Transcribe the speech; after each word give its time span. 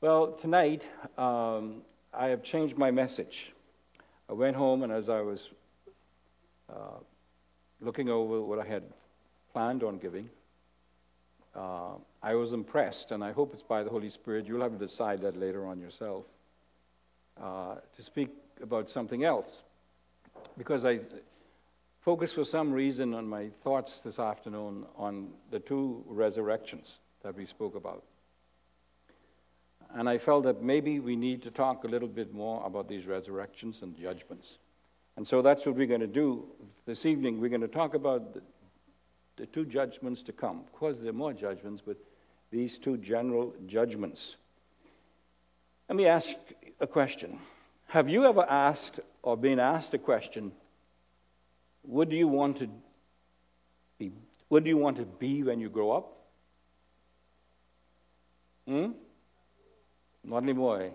Well, 0.00 0.28
tonight 0.28 0.84
um, 1.18 1.82
I 2.14 2.28
have 2.28 2.44
changed 2.44 2.78
my 2.78 2.92
message. 2.92 3.50
I 4.30 4.32
went 4.32 4.54
home, 4.54 4.84
and 4.84 4.92
as 4.92 5.08
I 5.08 5.22
was 5.22 5.50
uh, 6.72 7.00
looking 7.80 8.08
over 8.08 8.40
what 8.40 8.60
I 8.60 8.64
had 8.64 8.84
planned 9.52 9.82
on 9.82 9.98
giving, 9.98 10.30
uh, 11.52 11.94
I 12.22 12.36
was 12.36 12.52
impressed, 12.52 13.10
and 13.10 13.24
I 13.24 13.32
hope 13.32 13.52
it's 13.52 13.64
by 13.64 13.82
the 13.82 13.90
Holy 13.90 14.08
Spirit. 14.08 14.46
You'll 14.46 14.62
have 14.62 14.70
to 14.70 14.78
decide 14.78 15.20
that 15.22 15.36
later 15.36 15.66
on 15.66 15.80
yourself. 15.80 16.26
Uh, 17.36 17.74
to 17.96 18.02
speak 18.04 18.30
about 18.62 18.88
something 18.88 19.24
else, 19.24 19.62
because 20.56 20.84
I 20.84 21.00
focused 22.02 22.36
for 22.36 22.44
some 22.44 22.70
reason 22.70 23.14
on 23.14 23.26
my 23.26 23.48
thoughts 23.64 23.98
this 23.98 24.20
afternoon 24.20 24.86
on 24.96 25.30
the 25.50 25.58
two 25.58 26.04
resurrections 26.06 26.98
that 27.24 27.34
we 27.34 27.46
spoke 27.46 27.74
about. 27.74 28.04
And 29.94 30.08
I 30.08 30.18
felt 30.18 30.44
that 30.44 30.62
maybe 30.62 31.00
we 31.00 31.16
need 31.16 31.42
to 31.42 31.50
talk 31.50 31.84
a 31.84 31.88
little 31.88 32.08
bit 32.08 32.34
more 32.34 32.64
about 32.66 32.88
these 32.88 33.06
resurrections 33.06 33.82
and 33.82 33.96
judgments. 33.96 34.58
And 35.16 35.26
so 35.26 35.42
that's 35.42 35.66
what 35.66 35.74
we're 35.74 35.86
going 35.86 36.00
to 36.00 36.06
do 36.06 36.46
this 36.86 37.06
evening. 37.06 37.40
We're 37.40 37.48
going 37.48 37.62
to 37.62 37.68
talk 37.68 37.94
about 37.94 38.34
the, 38.34 38.42
the 39.36 39.46
two 39.46 39.64
judgments 39.64 40.22
to 40.24 40.32
come. 40.32 40.60
Of 40.60 40.72
course, 40.72 40.98
there 40.98 41.10
are 41.10 41.14
more 41.14 41.32
judgments, 41.32 41.82
but 41.84 41.96
these 42.50 42.78
two 42.78 42.98
general 42.98 43.54
judgments. 43.66 44.36
Let 45.88 45.96
me 45.96 46.06
ask 46.06 46.34
a 46.80 46.86
question. 46.86 47.38
Have 47.88 48.08
you 48.08 48.26
ever 48.26 48.42
asked 48.48 49.00
or 49.22 49.36
been 49.36 49.58
asked 49.58 49.94
a 49.94 49.98
question, 49.98 50.52
what 51.82 52.10
do 52.10 52.16
you 52.16 52.28
want 52.28 52.58
to 52.58 52.68
be, 53.98 54.12
what 54.48 54.62
do 54.64 54.70
you 54.70 54.76
want 54.76 54.98
to 54.98 55.04
be 55.04 55.42
when 55.42 55.58
you 55.58 55.70
grow 55.70 55.92
up? 55.92 56.16
Hmm? 58.66 58.90
Not 60.28 60.42
anymore. 60.42 60.90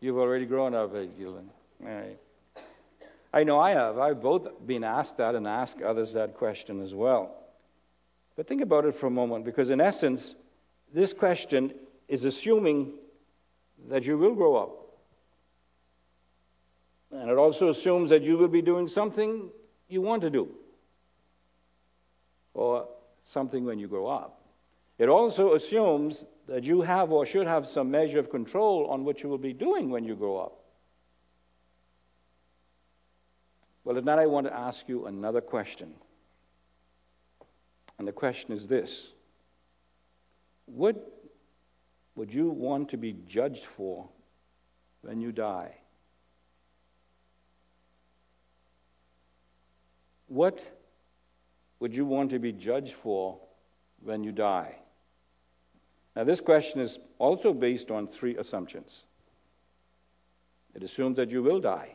You've 0.00 0.16
already 0.16 0.46
grown 0.46 0.72
up, 0.74 0.94
eh, 0.94 1.06
right. 1.80 2.16
I 3.32 3.42
know 3.42 3.58
I 3.58 3.70
have. 3.72 3.98
I've 3.98 4.22
both 4.22 4.46
been 4.64 4.84
asked 4.84 5.16
that 5.16 5.34
and 5.34 5.46
asked 5.46 5.82
others 5.82 6.12
that 6.12 6.34
question 6.34 6.80
as 6.80 6.94
well. 6.94 7.34
But 8.36 8.46
think 8.46 8.62
about 8.62 8.84
it 8.84 8.94
for 8.94 9.08
a 9.08 9.10
moment, 9.10 9.44
because 9.44 9.70
in 9.70 9.80
essence, 9.80 10.36
this 10.94 11.12
question 11.12 11.74
is 12.06 12.24
assuming 12.24 12.92
that 13.88 14.04
you 14.04 14.16
will 14.16 14.34
grow 14.34 14.54
up. 14.54 14.70
And 17.10 17.28
it 17.28 17.36
also 17.36 17.70
assumes 17.70 18.10
that 18.10 18.22
you 18.22 18.38
will 18.38 18.48
be 18.48 18.62
doing 18.62 18.86
something 18.86 19.48
you 19.88 20.00
want 20.00 20.22
to 20.22 20.30
do, 20.30 20.48
or 22.54 22.86
something 23.24 23.64
when 23.64 23.80
you 23.80 23.88
grow 23.88 24.06
up. 24.06 24.40
It 24.98 25.08
also 25.08 25.54
assumes 25.54 26.24
that 26.46 26.64
you 26.64 26.82
have 26.82 27.10
or 27.10 27.26
should 27.26 27.46
have 27.46 27.66
some 27.66 27.90
measure 27.90 28.18
of 28.18 28.30
control 28.30 28.86
on 28.86 29.04
what 29.04 29.22
you 29.22 29.28
will 29.28 29.38
be 29.38 29.52
doing 29.52 29.90
when 29.90 30.04
you 30.04 30.14
grow 30.14 30.38
up. 30.38 30.60
Well, 33.84 34.00
now 34.02 34.18
I 34.18 34.26
want 34.26 34.46
to 34.46 34.52
ask 34.52 34.88
you 34.88 35.06
another 35.06 35.40
question. 35.40 35.94
And 37.98 38.06
the 38.06 38.12
question 38.12 38.52
is 38.52 38.66
this 38.66 39.10
What 40.66 40.96
would 42.14 42.32
you 42.32 42.50
want 42.50 42.88
to 42.90 42.96
be 42.96 43.16
judged 43.26 43.64
for 43.76 44.08
when 45.02 45.20
you 45.20 45.32
die? 45.32 45.74
What 50.28 50.60
would 51.78 51.94
you 51.94 52.04
want 52.04 52.30
to 52.30 52.38
be 52.38 52.52
judged 52.52 52.94
for 52.94 53.38
when 54.02 54.24
you 54.24 54.32
die? 54.32 54.76
Now, 56.16 56.24
this 56.24 56.40
question 56.40 56.80
is 56.80 56.98
also 57.18 57.52
based 57.52 57.90
on 57.90 58.06
three 58.06 58.38
assumptions. 58.38 59.02
It 60.74 60.82
assumes 60.82 61.16
that 61.16 61.30
you 61.30 61.42
will 61.42 61.60
die. 61.60 61.90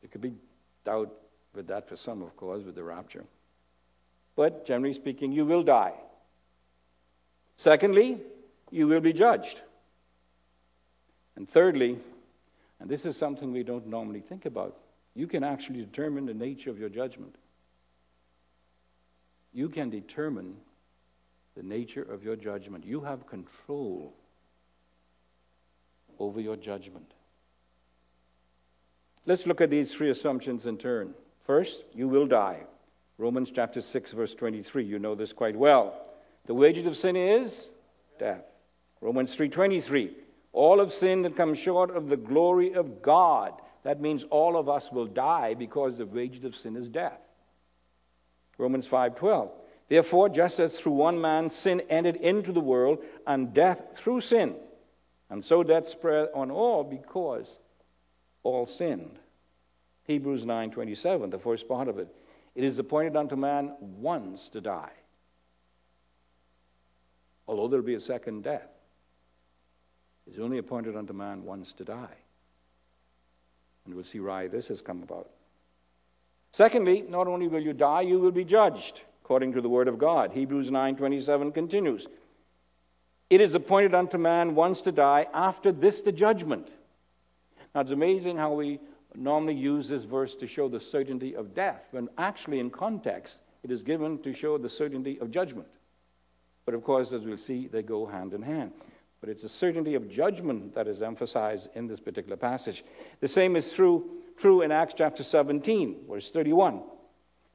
There 0.00 0.10
could 0.10 0.20
be 0.20 0.34
doubt 0.84 1.12
with 1.54 1.68
that 1.68 1.88
for 1.88 1.94
some, 1.94 2.20
of 2.22 2.36
course, 2.36 2.64
with 2.64 2.74
the 2.74 2.82
rapture. 2.82 3.24
But 4.34 4.66
generally 4.66 4.94
speaking, 4.94 5.30
you 5.30 5.44
will 5.44 5.62
die. 5.62 5.94
Secondly, 7.56 8.18
you 8.72 8.88
will 8.88 9.00
be 9.00 9.12
judged. 9.12 9.60
And 11.36 11.48
thirdly, 11.48 11.98
and 12.80 12.90
this 12.90 13.06
is 13.06 13.16
something 13.16 13.52
we 13.52 13.62
don't 13.62 13.86
normally 13.86 14.20
think 14.20 14.44
about, 14.44 14.76
you 15.14 15.28
can 15.28 15.44
actually 15.44 15.84
determine 15.84 16.26
the 16.26 16.34
nature 16.34 16.70
of 16.70 16.80
your 16.80 16.88
judgment. 16.88 17.36
You 19.52 19.68
can 19.68 19.88
determine 19.88 20.56
the 21.56 21.62
nature 21.62 22.02
of 22.02 22.22
your 22.22 22.36
judgment. 22.36 22.84
You 22.84 23.00
have 23.00 23.26
control 23.26 24.14
over 26.18 26.40
your 26.40 26.56
judgment. 26.56 27.12
Let's 29.26 29.46
look 29.46 29.60
at 29.60 29.70
these 29.70 29.92
three 29.92 30.10
assumptions 30.10 30.66
in 30.66 30.78
turn. 30.78 31.14
First, 31.46 31.84
you 31.94 32.08
will 32.08 32.26
die. 32.26 32.60
Romans 33.18 33.52
chapter 33.54 33.80
6, 33.80 34.12
verse 34.12 34.34
23. 34.34 34.84
You 34.84 34.98
know 34.98 35.14
this 35.14 35.32
quite 35.32 35.56
well. 35.56 36.00
The 36.46 36.54
wages 36.54 36.86
of 36.86 36.96
sin 36.96 37.16
is 37.16 37.70
death. 38.18 38.44
Romans 39.00 39.34
3:23. 39.34 40.14
All 40.52 40.80
of 40.80 40.92
sin 40.92 41.22
that 41.22 41.36
comes 41.36 41.58
short 41.58 41.90
of 41.90 42.08
the 42.08 42.16
glory 42.16 42.72
of 42.72 43.02
God. 43.02 43.52
That 43.82 44.00
means 44.00 44.24
all 44.24 44.56
of 44.56 44.68
us 44.68 44.92
will 44.92 45.06
die 45.06 45.54
because 45.54 45.98
the 45.98 46.06
wages 46.06 46.44
of 46.44 46.54
sin 46.54 46.76
is 46.76 46.88
death. 46.88 47.20
Romans 48.58 48.86
5:12. 48.86 49.50
Therefore, 49.92 50.30
just 50.30 50.58
as 50.58 50.72
through 50.72 50.92
one 50.92 51.20
man 51.20 51.50
sin 51.50 51.82
entered 51.90 52.16
into 52.16 52.50
the 52.50 52.62
world, 52.62 53.04
and 53.26 53.52
death 53.52 53.94
through 53.94 54.22
sin, 54.22 54.56
and 55.28 55.44
so 55.44 55.62
death 55.62 55.86
spread 55.86 56.30
on 56.34 56.50
all 56.50 56.82
because 56.82 57.58
all 58.42 58.64
sinned. 58.64 59.18
Hebrews 60.04 60.46
9:27, 60.46 61.28
the 61.28 61.38
first 61.38 61.68
part 61.68 61.88
of 61.88 61.98
it. 61.98 62.08
It 62.54 62.64
is 62.64 62.78
appointed 62.78 63.16
unto 63.16 63.36
man 63.36 63.76
once 63.80 64.48
to 64.48 64.62
die. 64.62 64.94
Although 67.46 67.68
there'll 67.68 67.84
be 67.84 67.92
a 67.92 68.00
second 68.00 68.44
death, 68.44 68.70
it's 70.26 70.38
only 70.38 70.56
appointed 70.56 70.96
unto 70.96 71.12
man 71.12 71.44
once 71.44 71.74
to 71.74 71.84
die. 71.84 72.16
And 73.84 73.94
we'll 73.94 74.04
see 74.04 74.20
why 74.20 74.48
this 74.48 74.68
has 74.68 74.80
come 74.80 75.02
about. 75.02 75.28
Secondly, 76.50 77.02
not 77.02 77.28
only 77.28 77.46
will 77.46 77.62
you 77.62 77.74
die, 77.74 78.00
you 78.00 78.18
will 78.18 78.30
be 78.30 78.46
judged 78.46 79.02
according 79.24 79.52
to 79.52 79.60
the 79.60 79.68
word 79.68 79.86
of 79.86 79.98
God. 79.98 80.32
Hebrews 80.32 80.70
9:27 80.70 81.52
continues. 81.52 82.08
It 83.30 83.40
is 83.40 83.54
appointed 83.54 83.94
unto 83.94 84.18
man 84.18 84.54
once 84.54 84.82
to 84.82 84.92
die, 84.92 85.26
after 85.32 85.70
this 85.72 86.02
the 86.02 86.12
judgment. 86.12 86.68
Now 87.74 87.82
it's 87.82 87.92
amazing 87.92 88.36
how 88.36 88.52
we 88.52 88.80
normally 89.14 89.54
use 89.54 89.88
this 89.88 90.02
verse 90.02 90.34
to 90.36 90.46
show 90.46 90.68
the 90.68 90.80
certainty 90.80 91.34
of 91.34 91.54
death, 91.54 91.86
when 91.92 92.08
actually 92.18 92.58
in 92.58 92.70
context 92.70 93.42
it 93.62 93.70
is 93.70 93.82
given 93.82 94.18
to 94.22 94.32
show 94.32 94.58
the 94.58 94.68
certainty 94.68 95.18
of 95.20 95.30
judgment. 95.30 95.68
But 96.64 96.74
of 96.74 96.82
course, 96.82 97.12
as 97.12 97.22
we'll 97.22 97.36
see, 97.36 97.68
they 97.68 97.82
go 97.82 98.06
hand 98.06 98.34
in 98.34 98.42
hand. 98.42 98.72
But 99.20 99.30
it's 99.30 99.42
the 99.42 99.48
certainty 99.48 99.94
of 99.94 100.10
judgment 100.10 100.74
that 100.74 100.88
is 100.88 101.00
emphasized 101.00 101.68
in 101.74 101.86
this 101.86 102.00
particular 102.00 102.36
passage. 102.36 102.84
The 103.20 103.28
same 103.28 103.54
is 103.54 103.72
true, 103.72 104.22
true 104.36 104.62
in 104.62 104.72
Acts 104.72 104.94
chapter 104.94 105.22
17, 105.22 106.06
verse 106.08 106.30
31. 106.30 106.82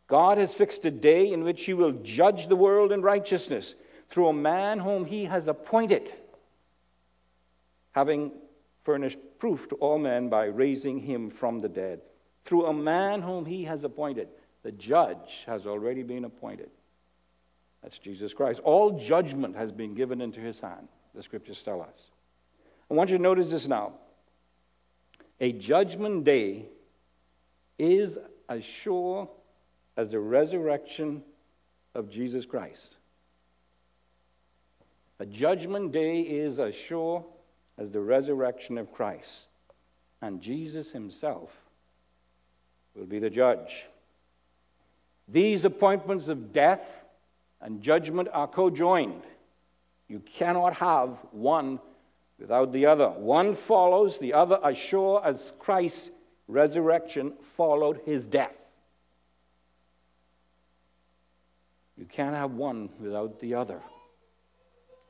God 0.07 0.38
has 0.38 0.53
fixed 0.53 0.85
a 0.85 0.91
day 0.91 1.31
in 1.31 1.44
which 1.44 1.66
he 1.66 1.73
will 1.73 1.91
judge 1.91 2.47
the 2.47 2.56
world 2.56 2.91
in 2.91 3.01
righteousness 3.01 3.75
through 4.09 4.29
a 4.29 4.34
man 4.34 4.79
whom 4.79 5.06
he 5.06 5.25
has 5.25 5.47
appointed, 5.47 6.13
having 7.91 8.31
furnished 8.84 9.19
proof 9.38 9.68
to 9.68 9.75
all 9.75 10.00
men 10.00 10.29
by 10.29 10.45
raising 10.45 11.00
him 11.00 11.29
from 11.29 11.59
the 11.59 11.68
dead. 11.68 12.01
Through 12.45 12.68
a 12.68 12.73
man 12.73 13.22
whom 13.22 13.45
he 13.45 13.66
has 13.66 13.84
appointed. 13.84 14.29
The 14.63 14.72
judge 14.72 15.44
has 15.45 15.68
already 15.68 16.03
been 16.03 16.24
appointed. 16.24 16.69
That's 17.84 18.00
Jesus 18.00 18.34
Christ. 18.34 18.62
All 18.63 18.97
judgment 18.97 19.56
has 19.57 19.72
been 19.72 19.94
given 19.94 20.22
into 20.22 20.39
his 20.39 20.59
hand, 20.59 20.88
the 21.13 21.24
scriptures 21.24 21.62
tell 21.62 21.81
us. 21.81 22.12
I 22.89 22.94
want 22.94 23.10
you 23.10 23.18
to 23.18 23.24
notice 23.24 23.51
this 23.51 23.68
now. 23.68 23.94
A 25.39 25.51
judgment 25.51 26.24
day 26.24 26.65
is 27.77 28.18
as 28.50 28.63
sure 28.63 29.30
as 29.98 30.12
the 30.12 30.20
resurrection 30.20 31.24
of 31.96 32.10
Jesus 32.10 32.46
Christ. 32.46 32.96
A 35.20 35.26
judgment 35.26 35.92
day 35.92 36.22
is 36.22 36.60
as 36.60 36.76
sure 36.76 37.26
as 37.78 37.92
the 37.92 38.00
resurrection 38.00 38.78
of 38.78 38.94
Christ. 38.94 39.48
And 40.22 40.40
Jesus 40.40 40.92
himself 40.92 41.52
will 42.96 43.06
be 43.06 43.20
the 43.20 43.30
judge. 43.30 43.86
These 45.28 45.66
appointments 45.66 46.28
of 46.28 46.54
death 46.54 47.04
and 47.60 47.82
judgment 47.82 48.30
are 48.32 48.48
co-joined. 48.48 49.24
You 50.08 50.20
cannot 50.20 50.76
have 50.76 51.18
one 51.32 51.80
without 52.40 52.72
the 52.72 52.86
other. 52.86 53.10
One 53.10 53.56
follows 53.56 54.20
the 54.20 54.34
other 54.34 54.60
as 54.64 54.78
sure 54.78 55.22
as 55.26 55.54
Christ's 55.60 56.12
resurrection 56.48 57.34
followed 57.42 58.02
his 58.06 58.28
death. 58.28 58.56
You 61.98 62.06
can't 62.06 62.36
have 62.36 62.52
one 62.52 62.90
without 63.00 63.40
the 63.40 63.56
other 63.56 63.82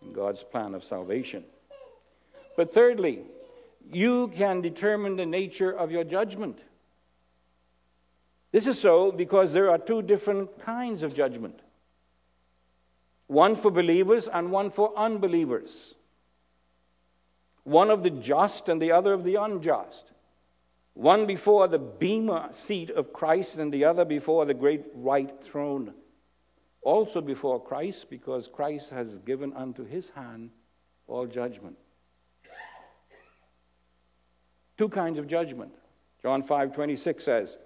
in 0.01 0.13
God's 0.13 0.43
plan 0.43 0.73
of 0.73 0.83
salvation. 0.83 1.43
But 2.55 2.73
thirdly, 2.73 3.21
you 3.91 4.29
can 4.29 4.61
determine 4.61 5.15
the 5.15 5.25
nature 5.25 5.71
of 5.71 5.91
your 5.91 6.03
judgment. 6.03 6.59
This 8.51 8.67
is 8.67 8.79
so 8.79 9.11
because 9.11 9.53
there 9.53 9.69
are 9.69 9.77
two 9.77 10.01
different 10.01 10.59
kinds 10.59 11.03
of 11.03 11.13
judgment 11.13 11.61
one 13.27 13.57
for 13.57 13.69
believers 13.69 14.29
and 14.29 14.51
one 14.51 14.71
for 14.71 14.97
unbelievers, 14.97 15.95
one 17.65 17.89
of 17.89 18.01
the 18.01 18.09
just 18.09 18.69
and 18.69 18.81
the 18.81 18.93
other 18.93 19.11
of 19.11 19.25
the 19.25 19.35
unjust, 19.35 20.13
one 20.93 21.25
before 21.25 21.67
the 21.67 21.77
bema 21.77 22.47
seat 22.51 22.89
of 22.89 23.11
Christ 23.11 23.57
and 23.57 23.73
the 23.73 23.83
other 23.83 24.05
before 24.05 24.45
the 24.45 24.53
great 24.53 24.95
white 24.95 25.43
throne. 25.43 25.93
Also 26.87 27.19
before 27.19 27.61
Christ, 27.61 28.09
because 28.09 28.47
Christ 28.47 28.91
has 28.91 29.17
given 29.17 29.51
unto 29.51 29.83
his 29.83 30.09
hand 30.11 30.51
all 31.05 31.27
judgment. 31.27 31.75
Two 34.77 34.87
kinds 34.87 35.19
of 35.19 35.27
judgment. 35.27 35.73
John 36.21 36.43
5 36.43 36.71
26 36.71 37.21
says, 37.21 37.57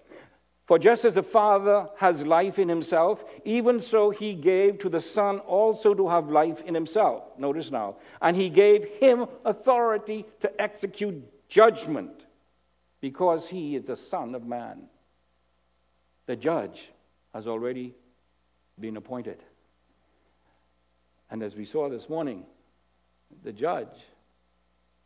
For 0.66 0.80
just 0.80 1.06
as 1.06 1.14
the 1.14 1.22
Father 1.22 1.88
has 1.98 2.26
life 2.26 2.58
in 2.58 2.68
himself, 2.68 3.24
even 3.46 3.80
so 3.80 4.10
he 4.10 4.34
gave 4.34 4.80
to 4.80 4.90
the 4.90 5.00
Son 5.00 5.38
also 5.38 5.94
to 5.94 6.08
have 6.08 6.32
life 6.32 6.64
in 6.64 6.74
himself. 6.74 7.22
Notice 7.38 7.70
now. 7.70 7.98
And 8.24 8.36
he 8.36 8.50
gave 8.50 8.86
him 8.86 9.28
authority 9.46 10.26
to 10.40 10.60
execute 10.60 11.48
judgment 11.48 12.26
because 13.02 13.50
he 13.50 13.76
is 13.76 13.84
the 13.84 13.96
Son 13.96 14.34
of 14.34 14.48
Man. 14.48 14.88
The 16.26 16.36
judge 16.36 16.90
has 17.36 17.46
already 17.46 17.94
been 18.82 18.98
appointed. 18.98 19.44
And 21.30 21.42
as 21.44 21.56
we 21.56 21.64
saw 21.64 21.88
this 21.90 22.10
morning, 22.10 22.46
the 23.44 23.54
judge 23.54 23.88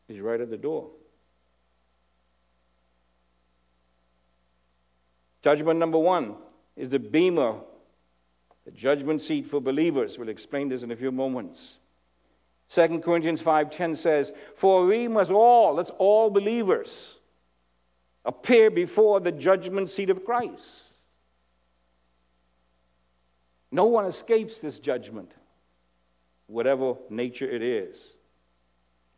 is 0.08 0.20
right 0.20 0.42
at 0.42 0.50
the 0.50 0.58
door. 0.58 0.90
Judgment 5.44 5.78
number 5.78 6.00
one 6.00 6.36
is 6.76 6.90
the 6.90 6.98
bema, 6.98 7.62
the 8.66 8.72
judgment 8.72 9.22
seat 9.22 9.46
for 9.46 9.62
believers. 9.62 10.18
We'll 10.18 10.30
explain 10.30 10.70
this 10.70 10.82
in 10.82 10.92
a 10.92 10.96
few 10.96 11.12
moments. 11.12 11.78
2 12.70 13.04
Corinthians 13.04 13.42
5:10 13.42 13.96
says, 13.96 14.34
"For 14.56 14.88
we 14.88 15.08
must 15.08 15.30
all, 15.30 15.76
that's 15.76 15.92
all 16.00 16.32
believers, 16.32 17.20
appear 18.24 18.72
before 18.72 19.20
the 19.20 19.32
judgment 19.32 19.90
seat 19.90 20.10
of 20.10 20.26
Christ." 20.26 20.95
No 23.76 23.86
one 23.86 24.06
escapes 24.06 24.60
this 24.60 24.80
judgment, 24.80 25.34
whatever 26.48 26.96
nature 27.10 27.50
it 27.50 27.62
is 27.62 28.14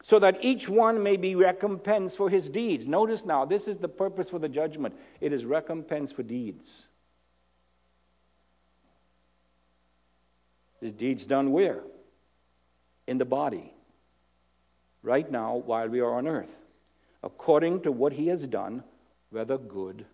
so 0.04 0.19
that 0.19 0.38
each 0.42 0.69
one 0.69 1.01
may 1.01 1.18
be 1.18 1.36
recompensed 1.36 2.18
for 2.18 2.30
his 2.30 2.50
deeds. 2.50 2.86
Notice 2.86 3.25
now, 3.25 3.45
this 3.45 3.68
is 3.68 3.77
the 3.77 3.89
purpose 3.89 4.30
for 4.30 4.39
the 4.39 4.50
judgment 4.50 4.95
it 5.19 5.33
is 5.33 5.44
recompense 5.44 6.12
for 6.12 6.24
deeds. 6.24 6.88
His 10.80 10.94
deeds 10.94 11.25
done 11.25 11.51
where? 11.51 11.81
In 13.07 13.18
the 13.18 13.25
body. 13.25 13.74
Right 15.03 15.30
now, 15.30 15.56
while 15.56 15.89
we 15.89 16.00
are 16.00 16.13
on 16.13 16.27
earth, 16.27 16.56
according 17.24 17.81
to 17.81 17.92
what 17.92 18.13
he 18.13 18.27
has 18.27 18.48
done, 18.48 18.83
whether 19.30 19.57
good 19.57 20.06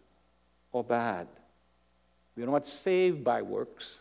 or 0.71 0.83
bad. 0.83 1.27
We 2.35 2.43
are 2.43 2.47
not 2.47 2.65
saved 2.65 3.23
by 3.23 3.41
works, 3.41 3.99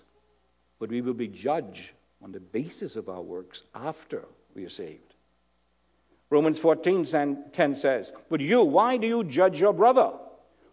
but 0.83 0.91
we 0.91 1.01
will 1.01 1.15
be 1.15 1.29
judged 1.29 1.93
on 2.25 2.33
the 2.33 2.41
basis 2.41 2.97
of 2.97 3.09
our 3.09 3.23
works 3.23 3.63
after 3.73 4.25
we 4.53 4.65
are 4.65 4.69
saved. 4.69 5.15
Romans 6.29 6.59
14 6.59 7.05
10 7.53 7.75
says, 7.77 8.11
But 8.29 8.41
you, 8.41 8.65
why 8.65 8.97
do 8.97 9.07
you 9.07 9.23
judge 9.23 9.61
your 9.61 9.73
brother? 9.73 10.11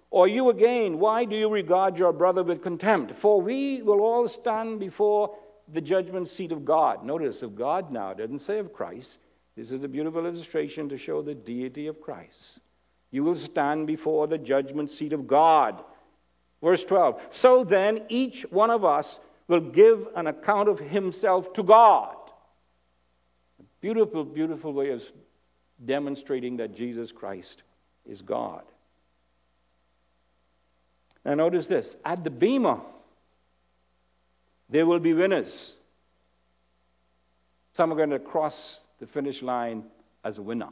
Or 0.10 0.28
you 0.28 0.50
again, 0.50 0.98
why 0.98 1.26
do 1.26 1.36
you 1.36 1.48
regard 1.48 1.96
your 1.96 2.12
brother 2.12 2.42
with 2.42 2.64
contempt? 2.64 3.14
For 3.14 3.40
we 3.40 3.84
will 3.84 4.02
all 4.02 4.28
stand 4.28 4.80
before 4.80 5.38
the 5.72 5.80
judgment 5.80 6.28
seat 6.28 6.52
of 6.52 6.66
God. 6.66 7.06
Notice 7.06 7.44
of 7.44 7.56
God 7.56 7.92
now, 7.92 8.12
doesn't 8.16 8.40
say 8.40 8.58
of 8.58 8.74
Christ. 8.74 9.20
This 9.56 9.72
is 9.72 9.84
a 9.84 9.88
beautiful 9.88 10.26
illustration 10.26 10.90
to 10.90 10.98
show 10.98 11.22
the 11.22 11.36
deity 11.36 11.86
of 11.86 12.02
Christ. 12.02 12.62
You 13.12 13.24
will 13.24 13.36
stand 13.36 13.86
before 13.86 14.26
the 14.26 14.40
judgment 14.40 14.90
seat 14.90 15.14
of 15.14 15.28
God. 15.28 15.84
Verse 16.64 16.84
12. 16.84 17.22
So 17.30 17.64
then, 17.64 18.02
each 18.10 18.42
one 18.50 18.72
of 18.72 18.84
us 18.84 19.20
will 19.50 19.60
give 19.60 20.08
an 20.16 20.28
account 20.28 20.70
of 20.70 20.80
himself 20.80 21.52
to 21.54 21.64
God. 21.64 22.16
Beautiful, 23.82 24.24
beautiful 24.24 24.72
way 24.72 24.92
of 24.92 25.04
demonstrating 25.84 26.58
that 26.58 26.76
Jesus 26.76 27.12
Christ 27.12 27.64
is 28.08 28.22
God. 28.22 28.64
Now, 31.26 31.34
notice 31.34 31.66
this 31.66 31.98
at 32.06 32.24
the 32.24 32.30
Bema, 32.30 32.80
there 34.70 34.86
will 34.86 35.00
be 35.00 35.14
winners. 35.14 35.74
Some 37.74 37.92
are 37.92 37.96
going 37.96 38.12
to 38.12 38.20
cross 38.20 38.82
the 39.00 39.08
finish 39.08 39.42
line 39.42 39.84
as 40.24 40.38
a 40.38 40.42
winner, 40.42 40.70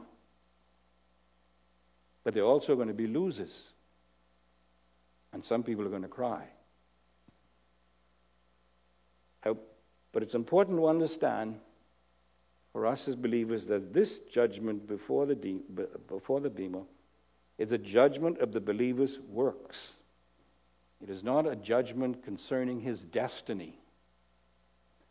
but 2.22 2.32
they're 2.32 2.44
also 2.44 2.76
going 2.76 2.88
to 2.88 2.94
be 2.94 3.08
losers. 3.08 3.70
And 5.32 5.44
some 5.44 5.62
people 5.62 5.84
are 5.84 5.90
going 5.90 6.02
to 6.02 6.08
cry. 6.08 6.44
But 9.42 10.22
it's 10.22 10.34
important 10.34 10.78
to 10.78 10.88
understand 10.88 11.60
for 12.72 12.86
us 12.86 13.08
as 13.08 13.16
believers 13.16 13.66
that 13.66 13.92
this 13.92 14.18
judgment 14.20 14.86
before 14.86 15.26
the, 15.26 15.34
de- 15.34 15.62
before 16.08 16.40
the 16.40 16.50
Bema 16.50 16.82
is 17.56 17.72
a 17.72 17.78
judgment 17.78 18.38
of 18.38 18.52
the 18.52 18.60
believer's 18.60 19.18
works. 19.20 19.94
It 21.02 21.10
is 21.10 21.22
not 21.22 21.46
a 21.46 21.56
judgment 21.56 22.24
concerning 22.24 22.80
his 22.80 23.04
destiny. 23.04 23.78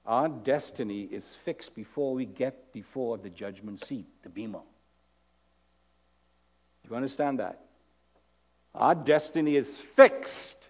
Our 0.06 0.30
destiny 0.30 1.04
is 1.04 1.36
fixed 1.36 1.76
before 1.76 2.14
we 2.14 2.26
get 2.26 2.72
before 2.72 3.18
the 3.18 3.30
judgment 3.30 3.86
seat, 3.86 4.06
the 4.24 4.30
Bema. 4.30 4.60
Do 6.84 6.90
you 6.90 6.96
understand 6.96 7.40
that? 7.40 7.66
Our 8.74 8.96
destiny 8.96 9.56
is 9.56 9.76
fixed. 9.76 10.67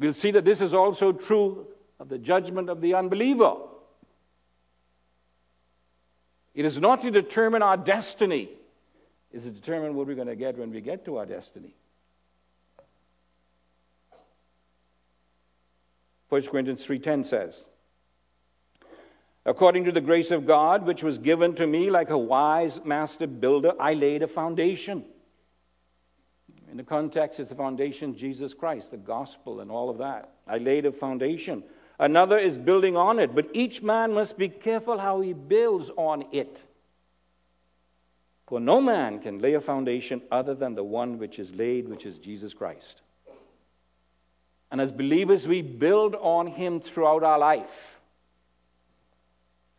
We'll 0.00 0.14
see 0.14 0.30
that 0.30 0.46
this 0.46 0.62
is 0.62 0.72
also 0.72 1.12
true 1.12 1.66
of 2.00 2.08
the 2.08 2.18
judgment 2.18 2.70
of 2.70 2.80
the 2.80 2.94
unbeliever. 2.94 3.54
It 6.54 6.64
is 6.64 6.80
not 6.80 7.02
to 7.02 7.10
determine 7.10 7.62
our 7.62 7.76
destiny, 7.76 8.48
it's 9.30 9.44
to 9.44 9.50
determine 9.50 9.94
what 9.94 10.06
we're 10.06 10.16
going 10.16 10.26
to 10.26 10.36
get 10.36 10.56
when 10.56 10.70
we 10.72 10.80
get 10.80 11.04
to 11.04 11.18
our 11.18 11.26
destiny. 11.26 11.74
1 16.30 16.42
Corinthians 16.46 16.84
3:10 16.84 17.26
says, 17.26 17.66
According 19.44 19.84
to 19.84 19.92
the 19.92 20.00
grace 20.00 20.30
of 20.30 20.46
God, 20.46 20.86
which 20.86 21.02
was 21.02 21.18
given 21.18 21.54
to 21.56 21.66
me 21.66 21.90
like 21.90 22.08
a 22.08 22.18
wise 22.18 22.82
master 22.84 23.26
builder, 23.26 23.72
I 23.78 23.92
laid 23.94 24.22
a 24.22 24.28
foundation. 24.28 25.04
In 26.70 26.76
the 26.76 26.84
context, 26.84 27.40
it's 27.40 27.48
the 27.48 27.56
foundation, 27.56 28.16
Jesus 28.16 28.54
Christ, 28.54 28.92
the 28.92 28.96
gospel, 28.96 29.60
and 29.60 29.70
all 29.70 29.90
of 29.90 29.98
that. 29.98 30.30
I 30.46 30.58
laid 30.58 30.86
a 30.86 30.92
foundation. 30.92 31.64
Another 31.98 32.38
is 32.38 32.56
building 32.56 32.96
on 32.96 33.18
it, 33.18 33.34
but 33.34 33.48
each 33.52 33.82
man 33.82 34.14
must 34.14 34.38
be 34.38 34.48
careful 34.48 34.98
how 34.98 35.20
he 35.20 35.32
builds 35.32 35.90
on 35.96 36.24
it. 36.30 36.62
For 38.46 38.60
no 38.60 38.80
man 38.80 39.18
can 39.18 39.40
lay 39.40 39.54
a 39.54 39.60
foundation 39.60 40.22
other 40.30 40.54
than 40.54 40.74
the 40.74 40.84
one 40.84 41.18
which 41.18 41.38
is 41.38 41.52
laid, 41.54 41.88
which 41.88 42.06
is 42.06 42.18
Jesus 42.18 42.54
Christ. 42.54 43.02
And 44.70 44.80
as 44.80 44.92
believers, 44.92 45.48
we 45.48 45.62
build 45.62 46.14
on 46.14 46.46
him 46.46 46.80
throughout 46.80 47.24
our 47.24 47.38
life. 47.38 47.98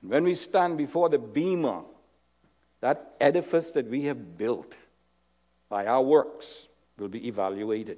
And 0.01 0.11
when 0.11 0.25
we 0.25 0.35
stand 0.35 0.77
before 0.77 1.07
the 1.07 1.17
Bema, 1.17 1.83
that 2.81 3.13
edifice 3.21 3.71
that 3.71 3.89
we 3.89 4.03
have 4.03 4.37
built 4.37 4.75
by 5.69 5.85
our 5.85 6.01
works 6.01 6.67
will 7.01 7.09
be 7.09 7.27
evaluated. 7.27 7.97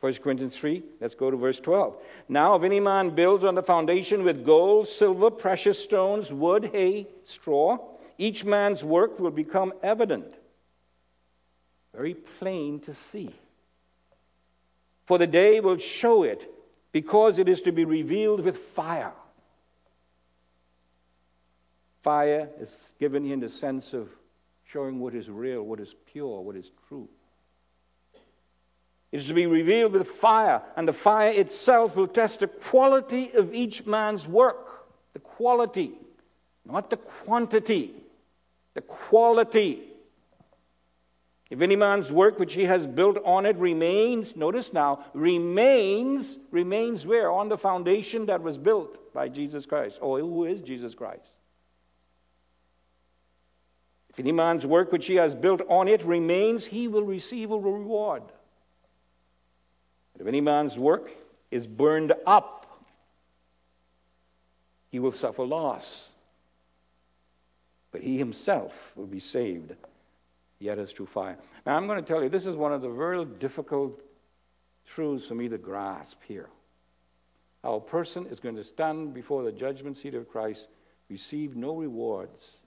1 0.00 0.14
Corinthians 0.16 0.54
3, 0.54 0.82
let's 1.00 1.14
go 1.14 1.30
to 1.30 1.36
verse 1.38 1.58
12. 1.60 1.96
Now, 2.28 2.56
if 2.56 2.62
any 2.62 2.80
man 2.80 3.14
builds 3.14 3.42
on 3.42 3.54
the 3.54 3.62
foundation 3.62 4.22
with 4.22 4.44
gold, 4.44 4.86
silver, 4.86 5.30
precious 5.30 5.82
stones, 5.82 6.30
wood, 6.30 6.70
hay, 6.74 7.06
straw, 7.24 7.78
each 8.18 8.44
man's 8.44 8.84
work 8.84 9.18
will 9.18 9.30
become 9.30 9.72
evident, 9.82 10.34
very 11.94 12.12
plain 12.12 12.80
to 12.80 12.92
see. 12.92 13.30
For 15.06 15.16
the 15.16 15.26
day 15.26 15.60
will 15.60 15.78
show 15.78 16.22
it, 16.22 16.50
because 16.92 17.38
it 17.38 17.48
is 17.48 17.62
to 17.62 17.72
be 17.72 17.86
revealed 17.86 18.40
with 18.40 18.58
fire. 18.58 19.12
Fire 22.02 22.50
is 22.60 22.92
given 23.00 23.24
in 23.30 23.40
the 23.40 23.48
sense 23.48 23.94
of 23.94 24.10
showing 24.74 24.98
what 24.98 25.14
is 25.14 25.30
real, 25.30 25.62
what 25.62 25.78
is 25.78 25.94
pure, 26.04 26.40
what 26.40 26.56
is 26.56 26.72
true. 26.88 27.08
It 29.12 29.20
is 29.20 29.28
to 29.28 29.34
be 29.34 29.46
revealed 29.46 29.92
with 29.92 30.08
fire, 30.08 30.62
and 30.76 30.88
the 30.88 30.92
fire 30.92 31.30
itself 31.30 31.94
will 31.94 32.08
test 32.08 32.40
the 32.40 32.48
quality 32.48 33.30
of 33.34 33.54
each 33.54 33.86
man's 33.86 34.26
work. 34.26 34.88
The 35.12 35.20
quality. 35.20 35.92
not 36.64 36.90
the 36.90 36.96
quantity, 36.96 37.94
the 38.74 38.80
quality. 38.80 39.80
If 41.50 41.60
any 41.60 41.76
man's 41.76 42.10
work 42.10 42.40
which 42.40 42.54
he 42.54 42.64
has 42.64 42.84
built 42.84 43.18
on 43.24 43.46
it 43.46 43.56
remains, 43.56 44.34
notice 44.34 44.72
now, 44.72 45.04
remains, 45.14 46.36
remains 46.50 47.06
where? 47.06 47.30
On 47.30 47.48
the 47.48 47.58
foundation 47.58 48.26
that 48.26 48.42
was 48.42 48.58
built 48.58 49.12
by 49.14 49.28
Jesus 49.28 49.66
Christ. 49.66 50.00
Oh, 50.02 50.18
who 50.18 50.46
is 50.46 50.60
Jesus 50.62 50.96
Christ? 50.96 51.36
If 54.14 54.20
any 54.20 54.30
man's 54.30 54.64
work 54.64 54.92
which 54.92 55.06
he 55.06 55.16
has 55.16 55.34
built 55.34 55.60
on 55.68 55.88
it 55.88 56.04
remains, 56.04 56.66
he 56.66 56.86
will 56.86 57.02
receive 57.02 57.50
a 57.50 57.58
reward. 57.58 58.22
But 60.12 60.22
if 60.22 60.28
any 60.28 60.40
man's 60.40 60.78
work 60.78 61.10
is 61.50 61.66
burned 61.66 62.12
up, 62.24 62.80
he 64.92 65.00
will 65.00 65.10
suffer 65.10 65.42
loss. 65.42 66.10
But 67.90 68.02
he 68.02 68.16
himself 68.16 68.92
will 68.94 69.08
be 69.08 69.18
saved, 69.18 69.74
yet 70.60 70.78
as 70.78 70.92
through 70.92 71.06
fire. 71.06 71.36
Now, 71.66 71.76
I'm 71.76 71.88
going 71.88 72.00
to 72.00 72.06
tell 72.06 72.22
you, 72.22 72.28
this 72.28 72.46
is 72.46 72.54
one 72.54 72.72
of 72.72 72.82
the 72.82 72.90
very 72.90 73.24
difficult 73.24 74.00
truths 74.86 75.26
for 75.26 75.34
me 75.34 75.48
to 75.48 75.58
grasp 75.58 76.22
here. 76.22 76.48
How 77.64 77.74
a 77.74 77.80
person 77.80 78.26
is 78.26 78.38
going 78.38 78.54
to 78.54 78.62
stand 78.62 79.12
before 79.12 79.42
the 79.42 79.50
judgment 79.50 79.96
seat 79.96 80.14
of 80.14 80.28
Christ, 80.28 80.68
receive 81.08 81.56
no 81.56 81.74
rewards, 81.74 82.58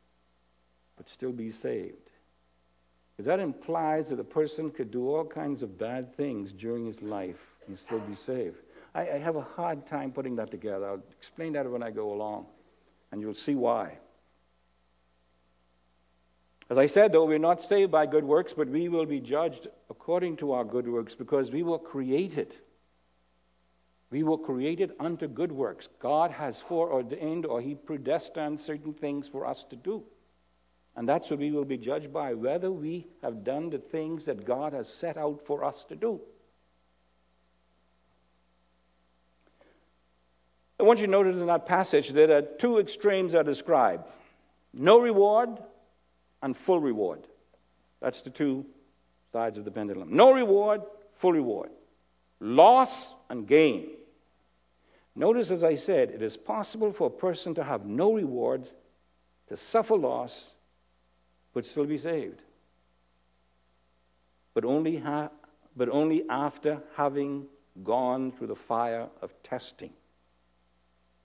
but 0.98 1.08
still 1.08 1.32
be 1.32 1.51
saved. 1.51 2.12
Because 3.16 3.27
that 3.27 3.39
implies 3.39 4.10
that 4.10 4.20
a 4.20 4.24
person 4.24 4.70
could 4.70 4.92
do 4.92 5.10
all 5.10 5.25
kinds 5.25 5.63
of 5.63 5.77
bad 5.77 6.16
things 6.16 6.51
during 6.51 6.86
his 6.86 7.01
life 7.01 7.56
and 7.68 7.77
still 7.77 8.00
be 8.00 8.16
saved. 8.16 8.58
I, 8.94 9.01
I 9.12 9.18
have 9.18 9.36
a 9.36 9.42
hard 9.42 9.86
time 9.86 10.12
putting 10.12 10.36
that 10.36 10.51
together. 10.51 10.88
I'll 10.88 11.04
explain 11.18 11.54
that 11.54 11.70
when 11.70 11.82
I 11.82 11.92
go 11.92 12.13
along, 12.13 12.46
and 13.12 13.22
you'll 13.22 13.34
see 13.34 13.56
why. 13.56 13.98
As 16.70 16.77
I 16.77 16.88
said, 16.88 17.13
though, 17.13 17.25
we're 17.25 17.38
not 17.38 17.62
saved 17.62 17.92
by 17.92 18.06
good 18.06 18.25
works, 18.25 18.54
but 18.54 18.68
we 18.68 18.89
will 18.89 19.06
be 19.06 19.22
judged 19.22 19.68
according 19.89 20.36
to 20.38 20.51
our 20.51 20.66
good 20.66 20.88
works 20.88 21.16
because 21.16 21.50
we 21.50 21.63
were 21.63 21.80
created. 21.80 22.56
We 24.10 24.24
were 24.24 24.38
created 24.38 24.92
unto 25.00 25.27
good 25.27 25.51
works. 25.51 25.88
God 26.00 26.32
has 26.32 26.60
foreordained 26.60 27.46
or 27.46 27.62
He 27.62 27.75
predestined 27.75 28.60
certain 28.60 28.94
things 28.94 29.27
for 29.27 29.46
us 29.46 29.63
to 29.66 29.75
do. 29.75 30.04
And 30.98 31.08
that's 31.08 31.30
what 31.30 31.39
we 31.39 31.51
will 31.51 31.63
be 31.63 31.77
judged 31.77 32.12
by, 32.12 32.34
whether 32.34 32.72
we 32.72 33.06
have 33.22 33.44
done 33.44 33.70
the 33.70 33.77
things 33.77 34.25
that 34.25 34.44
God 34.44 34.74
has 34.74 34.92
set 34.92 35.16
out 35.16 35.46
for 35.46 35.63
us 35.63 35.86
to 35.86 35.96
do. 35.96 36.20
I 40.80 40.84
want 40.84 41.00
you 41.00 41.06
to 41.06 41.12
notice 41.12 41.38
in 41.38 41.46
that 41.46 41.68
passage 41.68 42.10
that 42.10 42.58
two 42.58 42.80
extremes 42.80 43.36
are 43.36 43.44
described 43.44 44.10
no 44.74 45.00
reward 45.00 45.50
and 46.42 46.58
full 46.58 46.80
reward. 46.80 47.27
That's 48.00 48.22
the 48.22 48.30
two 48.32 48.66
sides 49.32 49.58
of 49.58 49.66
the 49.66 49.72
pendulum. 49.72 50.16
No 50.16 50.32
reward, 50.32 50.82
full 51.13 51.34
reward. 51.34 51.70
Loss 52.39 53.13
and 53.30 53.48
gain. 53.48 53.89
Notice, 55.16 55.51
as 55.51 55.63
I 55.63 55.75
said, 55.75 56.12
it 56.12 56.22
is 56.22 56.38
possible 56.38 56.92
for 56.92 57.08
a 57.08 57.12
person 57.12 57.56
to 57.56 57.63
have 57.63 57.86
no 57.86 58.13
rewards, 58.13 58.74
to 59.50 59.58
suffer 59.58 59.96
loss, 59.96 60.54
would 61.58 61.66
still 61.66 61.86
be 61.86 61.98
saved. 61.98 62.44
But 64.54 64.64
only, 64.64 64.98
ha- 64.98 65.32
but 65.76 65.90
only 65.90 66.22
after 66.30 66.84
having 66.96 67.48
gone 67.84 68.32
through 68.32 68.46
the 68.46 68.56
fire 68.56 69.08
of 69.24 69.34
testing, 69.42 69.90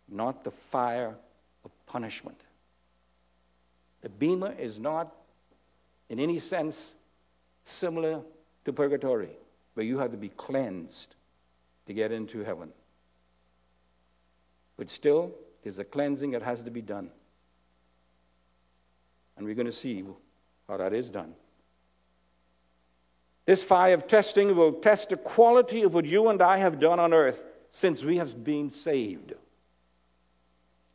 not 0.08 0.42
the 0.42 0.50
fire 0.50 1.14
of 1.66 1.70
punishment. 1.84 2.40
The 4.00 4.08
Bema 4.08 4.54
is 4.58 4.78
not, 4.78 5.14
in 6.08 6.18
any 6.18 6.38
sense, 6.38 6.94
similar 7.64 8.22
to 8.64 8.72
purgatory, 8.72 9.36
where 9.74 9.84
you 9.84 9.98
have 9.98 10.12
to 10.12 10.16
be 10.16 10.30
cleansed 10.30 11.14
to 11.84 11.92
get 11.92 12.10
into 12.10 12.42
heaven. 12.42 12.70
But 14.78 14.88
still, 14.88 15.32
there's 15.62 15.78
a 15.78 15.84
cleansing 15.84 16.30
that 16.30 16.40
has 16.40 16.62
to 16.62 16.70
be 16.70 16.80
done. 16.80 17.10
And 19.36 19.46
we're 19.46 19.54
going 19.54 19.66
to 19.66 19.72
see 19.72 20.02
how 20.72 20.78
that 20.78 20.94
is 20.94 21.10
done. 21.10 21.34
This 23.44 23.62
fire 23.62 23.92
of 23.92 24.06
testing 24.06 24.56
will 24.56 24.72
test 24.72 25.10
the 25.10 25.18
quality 25.18 25.82
of 25.82 25.92
what 25.92 26.06
you 26.06 26.30
and 26.30 26.40
I 26.40 26.56
have 26.56 26.80
done 26.80 26.98
on 26.98 27.12
earth 27.12 27.44
since 27.70 28.02
we 28.02 28.16
have 28.16 28.42
been 28.42 28.70
saved. 28.70 29.34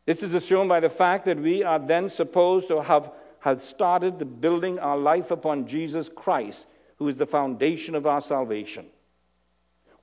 This 0.08 0.24
is 0.24 0.44
shown 0.44 0.68
by 0.68 0.80
the 0.80 0.90
fact 0.90 1.26
that 1.26 1.40
we 1.40 1.62
are 1.62 1.78
then 1.78 2.10
supposed 2.10 2.70
to 2.70 2.82
have, 2.82 3.12
have 3.42 3.62
started 3.62 4.18
the 4.18 4.26
building 4.26 4.80
our 4.80 4.98
life 4.98 5.30
upon 5.30 5.68
Jesus 5.68 6.10
Christ, 6.10 6.66
who 6.98 7.08
is 7.08 7.18
the 7.18 7.28
foundation 7.28 7.94
of 7.94 8.08
our 8.08 8.22
salvation. 8.22 8.88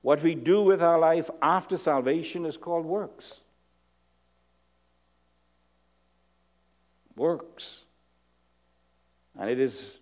What 0.03 0.23
we 0.23 0.35
do 0.35 0.61
with 0.61 0.81
our 0.81 0.99
life 0.99 1.29
after 1.41 1.75
salvation 1.75 2.45
is 2.45 2.55
called 2.55 2.85
works. 2.85 3.41
Works. 7.17 7.84
And 9.37 9.49
it 9.49 9.59
is 9.59 9.97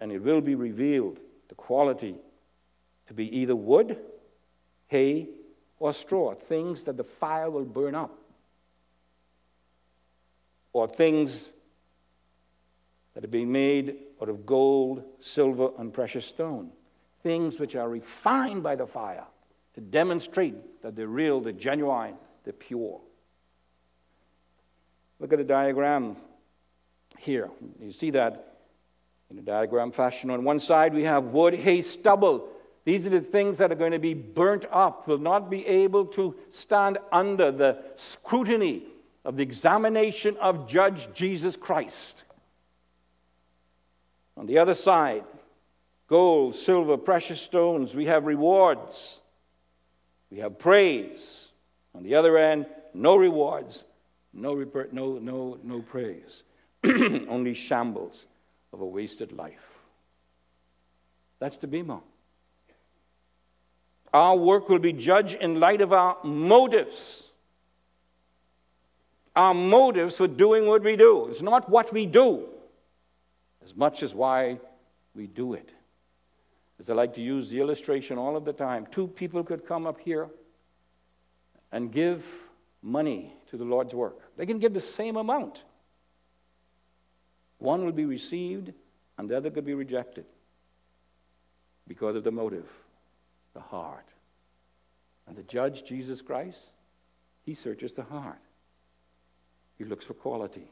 and 0.00 0.12
it 0.12 0.22
will 0.22 0.40
be 0.40 0.54
revealed 0.54 1.20
the 1.48 1.54
quality 1.54 2.16
to 3.06 3.14
be 3.14 3.36
either 3.38 3.56
wood, 3.56 3.98
hay, 4.88 5.28
or 5.78 5.92
straw, 5.92 6.34
things 6.34 6.84
that 6.84 6.96
the 6.96 7.04
fire 7.04 7.50
will 7.50 7.64
burn 7.64 7.94
up, 7.94 8.16
or 10.72 10.86
things 10.86 11.52
that 13.14 13.22
have 13.22 13.30
been 13.30 13.50
made 13.50 13.96
out 14.20 14.28
of 14.28 14.46
gold, 14.46 15.02
silver, 15.20 15.70
and 15.78 15.92
precious 15.92 16.26
stone, 16.26 16.70
things 17.22 17.58
which 17.58 17.74
are 17.74 17.88
refined 17.88 18.62
by 18.62 18.76
the 18.76 18.86
fire 18.86 19.24
to 19.74 19.80
demonstrate 19.80 20.82
that 20.82 20.94
they're 20.94 21.06
real, 21.06 21.40
they're 21.40 21.52
genuine, 21.52 22.14
they're 22.44 22.52
pure. 22.52 23.00
Look 25.18 25.32
at 25.32 25.38
the 25.38 25.44
diagram 25.44 26.16
here. 27.20 27.50
You 27.80 27.92
see 27.92 28.10
that 28.10 28.56
in 29.30 29.38
a 29.38 29.42
diagram 29.42 29.92
fashion. 29.92 30.30
On 30.30 30.42
one 30.42 30.58
side, 30.58 30.92
we 30.94 31.04
have 31.04 31.24
wood, 31.24 31.54
hay, 31.54 31.82
stubble. 31.82 32.48
These 32.84 33.06
are 33.06 33.10
the 33.10 33.20
things 33.20 33.58
that 33.58 33.70
are 33.70 33.76
going 33.76 33.92
to 33.92 33.98
be 33.98 34.14
burnt 34.14 34.66
up, 34.72 35.06
will 35.06 35.18
not 35.18 35.50
be 35.50 35.66
able 35.66 36.06
to 36.06 36.34
stand 36.48 36.98
under 37.12 37.52
the 37.52 37.78
scrutiny 37.94 38.84
of 39.24 39.36
the 39.36 39.42
examination 39.42 40.36
of 40.38 40.66
Judge 40.66 41.08
Jesus 41.12 41.56
Christ. 41.56 42.24
On 44.36 44.46
the 44.46 44.58
other 44.58 44.74
side, 44.74 45.24
gold, 46.08 46.56
silver, 46.56 46.96
precious 46.96 47.40
stones, 47.40 47.94
we 47.94 48.06
have 48.06 48.24
rewards, 48.24 49.20
we 50.30 50.38
have 50.38 50.58
praise. 50.58 51.48
On 51.94 52.02
the 52.02 52.14
other 52.14 52.38
end, 52.38 52.66
no 52.94 53.16
rewards, 53.16 53.84
no, 54.32 54.54
no, 54.92 55.18
no, 55.18 55.58
no 55.62 55.82
praise. 55.82 56.42
only 57.28 57.54
shambles 57.54 58.26
of 58.72 58.80
a 58.80 58.86
wasted 58.86 59.32
life. 59.32 59.78
That's 61.38 61.56
the 61.56 61.66
Bema. 61.66 62.00
Our 64.12 64.36
work 64.36 64.68
will 64.68 64.78
be 64.78 64.92
judged 64.92 65.34
in 65.34 65.60
light 65.60 65.80
of 65.80 65.92
our 65.92 66.16
motives. 66.24 67.28
Our 69.36 69.54
motives 69.54 70.16
for 70.16 70.26
doing 70.26 70.66
what 70.66 70.82
we 70.82 70.96
do. 70.96 71.26
It's 71.28 71.42
not 71.42 71.68
what 71.68 71.92
we 71.92 72.06
do 72.06 72.48
as 73.62 73.76
much 73.76 74.02
as 74.02 74.14
why 74.14 74.58
we 75.14 75.26
do 75.26 75.54
it. 75.54 75.70
As 76.78 76.88
I 76.88 76.94
like 76.94 77.14
to 77.14 77.20
use 77.20 77.50
the 77.50 77.60
illustration 77.60 78.18
all 78.18 78.36
of 78.36 78.44
the 78.44 78.52
time, 78.52 78.86
two 78.90 79.06
people 79.06 79.44
could 79.44 79.66
come 79.66 79.86
up 79.86 80.00
here 80.00 80.28
and 81.72 81.92
give 81.92 82.24
money 82.82 83.34
to 83.50 83.56
the 83.56 83.64
Lord's 83.64 83.94
work. 83.94 84.18
They 84.36 84.46
can 84.46 84.58
give 84.58 84.72
the 84.72 84.80
same 84.80 85.16
amount. 85.16 85.62
One 87.60 87.84
will 87.84 87.92
be 87.92 88.06
received 88.06 88.72
and 89.16 89.28
the 89.28 89.36
other 89.36 89.50
could 89.50 89.66
be 89.66 89.74
rejected 89.74 90.24
because 91.86 92.16
of 92.16 92.24
the 92.24 92.30
motive, 92.32 92.66
the 93.54 93.60
heart. 93.60 94.06
And 95.28 95.36
the 95.36 95.42
judge, 95.42 95.84
Jesus 95.84 96.22
Christ, 96.22 96.66
he 97.44 97.54
searches 97.54 97.92
the 97.92 98.02
heart, 98.02 98.40
he 99.78 99.84
looks 99.84 100.04
for 100.04 100.14
quality. 100.14 100.68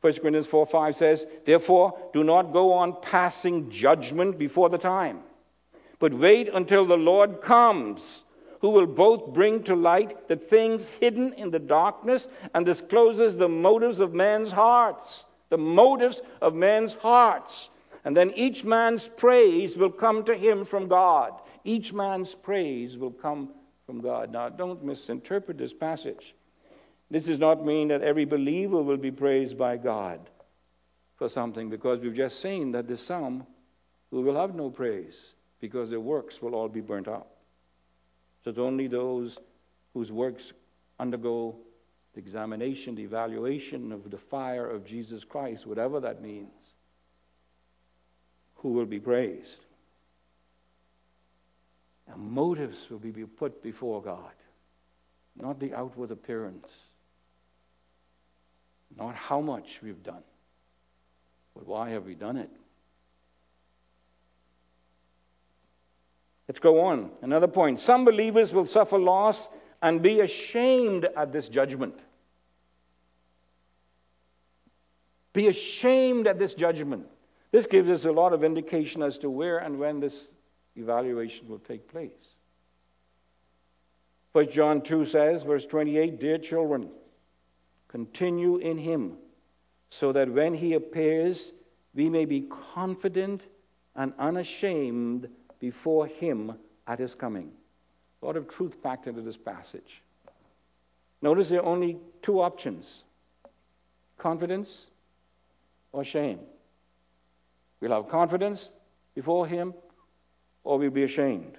1 0.00 0.12
Corinthians 0.14 0.46
4 0.46 0.66
5 0.66 0.96
says, 0.96 1.26
Therefore, 1.44 1.98
do 2.12 2.22
not 2.22 2.52
go 2.52 2.72
on 2.72 3.00
passing 3.00 3.70
judgment 3.70 4.38
before 4.38 4.68
the 4.68 4.78
time, 4.78 5.20
but 5.98 6.12
wait 6.12 6.48
until 6.48 6.84
the 6.84 6.96
Lord 6.96 7.40
comes 7.40 8.22
who 8.60 8.70
will 8.70 8.86
both 8.86 9.32
bring 9.32 9.62
to 9.64 9.76
light 9.76 10.28
the 10.28 10.36
things 10.36 10.88
hidden 10.88 11.32
in 11.34 11.50
the 11.50 11.58
darkness 11.58 12.28
and 12.54 12.66
discloses 12.66 13.36
the 13.36 13.48
motives 13.48 14.00
of 14.00 14.14
men's 14.14 14.52
hearts. 14.52 15.24
The 15.50 15.58
motives 15.58 16.20
of 16.40 16.54
men's 16.54 16.94
hearts. 16.94 17.68
And 18.04 18.16
then 18.16 18.32
each 18.36 18.64
man's 18.64 19.08
praise 19.08 19.76
will 19.76 19.90
come 19.90 20.24
to 20.24 20.34
him 20.34 20.64
from 20.64 20.88
God. 20.88 21.32
Each 21.64 21.92
man's 21.92 22.34
praise 22.34 22.96
will 22.96 23.10
come 23.10 23.50
from 23.86 24.00
God. 24.00 24.32
Now, 24.32 24.48
don't 24.48 24.84
misinterpret 24.84 25.58
this 25.58 25.72
passage. 25.72 26.34
This 27.10 27.24
does 27.24 27.38
not 27.38 27.64
mean 27.64 27.88
that 27.88 28.02
every 28.02 28.24
believer 28.26 28.82
will 28.82 28.98
be 28.98 29.10
praised 29.10 29.56
by 29.56 29.78
God 29.78 30.20
for 31.16 31.28
something, 31.28 31.70
because 31.70 32.00
we've 32.00 32.14
just 32.14 32.40
seen 32.40 32.72
that 32.72 32.86
there's 32.86 33.00
some 33.00 33.46
who 34.10 34.20
will 34.20 34.36
have 34.36 34.54
no 34.54 34.70
praise 34.70 35.34
because 35.58 35.90
their 35.90 36.00
works 36.00 36.40
will 36.40 36.54
all 36.54 36.68
be 36.68 36.80
burnt 36.80 37.08
up. 37.08 37.37
It's 38.48 38.58
only 38.58 38.86
those 38.86 39.38
whose 39.92 40.10
works 40.10 40.52
undergo 40.98 41.54
the 42.14 42.20
examination, 42.20 42.94
the 42.94 43.02
evaluation 43.02 43.92
of 43.92 44.10
the 44.10 44.16
fire 44.16 44.68
of 44.68 44.86
Jesus 44.86 45.22
Christ, 45.22 45.66
whatever 45.66 46.00
that 46.00 46.22
means, 46.22 46.72
who 48.56 48.70
will 48.70 48.86
be 48.86 49.00
praised. 49.00 49.58
Our 52.08 52.16
motives 52.16 52.86
will 52.88 52.98
be 52.98 53.12
put 53.12 53.62
before 53.62 54.02
God, 54.02 54.32
not 55.36 55.60
the 55.60 55.74
outward 55.74 56.10
appearance, 56.10 56.68
not 58.96 59.14
how 59.14 59.42
much 59.42 59.80
we've 59.82 60.02
done, 60.02 60.24
but 61.54 61.66
why 61.66 61.90
have 61.90 62.06
we 62.06 62.14
done 62.14 62.38
it? 62.38 62.50
Let's 66.48 66.60
go 66.60 66.80
on. 66.80 67.10
Another 67.20 67.46
point. 67.46 67.78
Some 67.78 68.06
believers 68.06 68.52
will 68.52 68.64
suffer 68.64 68.98
loss 68.98 69.48
and 69.82 70.02
be 70.02 70.20
ashamed 70.20 71.06
at 71.16 71.30
this 71.30 71.48
judgment. 71.48 72.00
Be 75.34 75.48
ashamed 75.48 76.26
at 76.26 76.38
this 76.38 76.54
judgment. 76.54 77.06
This 77.52 77.66
gives 77.66 77.88
us 77.90 78.06
a 78.06 78.12
lot 78.12 78.32
of 78.32 78.42
indication 78.42 79.02
as 79.02 79.18
to 79.18 79.30
where 79.30 79.58
and 79.58 79.78
when 79.78 80.00
this 80.00 80.32
evaluation 80.74 81.48
will 81.48 81.58
take 81.58 81.86
place. 81.88 82.10
First 84.32 84.50
John 84.50 84.80
2 84.82 85.04
says, 85.04 85.42
verse 85.42 85.66
28, 85.66 86.18
Dear 86.18 86.38
children, 86.38 86.90
continue 87.88 88.56
in 88.56 88.78
him, 88.78 89.16
so 89.90 90.12
that 90.12 90.30
when 90.30 90.54
he 90.54 90.74
appears, 90.74 91.52
we 91.94 92.10
may 92.10 92.24
be 92.24 92.42
confident 92.74 93.46
and 93.94 94.12
unashamed 94.18 95.28
before 95.60 96.06
him 96.06 96.54
at 96.86 96.98
his 96.98 97.14
coming. 97.14 97.52
A 98.22 98.26
lot 98.26 98.36
of 98.36 98.48
truth 98.48 98.82
packed 98.82 99.06
into 99.06 99.22
this 99.22 99.36
passage. 99.36 100.02
Notice 101.20 101.48
there 101.48 101.60
are 101.60 101.66
only 101.66 101.98
two 102.22 102.40
options 102.40 103.04
confidence 104.16 104.88
or 105.92 106.04
shame. 106.04 106.40
We'll 107.80 107.92
have 107.92 108.08
confidence 108.08 108.70
before 109.14 109.46
him 109.46 109.74
or 110.64 110.78
we'll 110.78 110.90
be 110.90 111.04
ashamed. 111.04 111.56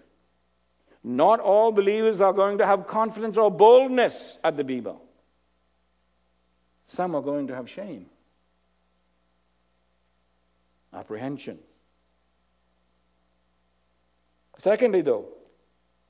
Not 1.03 1.39
all 1.39 1.71
believers 1.71 2.19
are 2.19 2.33
going 2.33 2.57
to 2.57 2.65
have 2.65 2.85
confidence 2.85 3.37
or 3.37 3.49
boldness 3.49 4.37
at 4.43 4.57
the 4.57 4.63
Bema. 4.63 4.95
Some 6.85 7.15
are 7.15 7.21
going 7.21 7.47
to 7.47 7.55
have 7.55 7.69
shame, 7.69 8.07
apprehension. 10.93 11.59
Secondly, 14.59 15.01
though, 15.01 15.25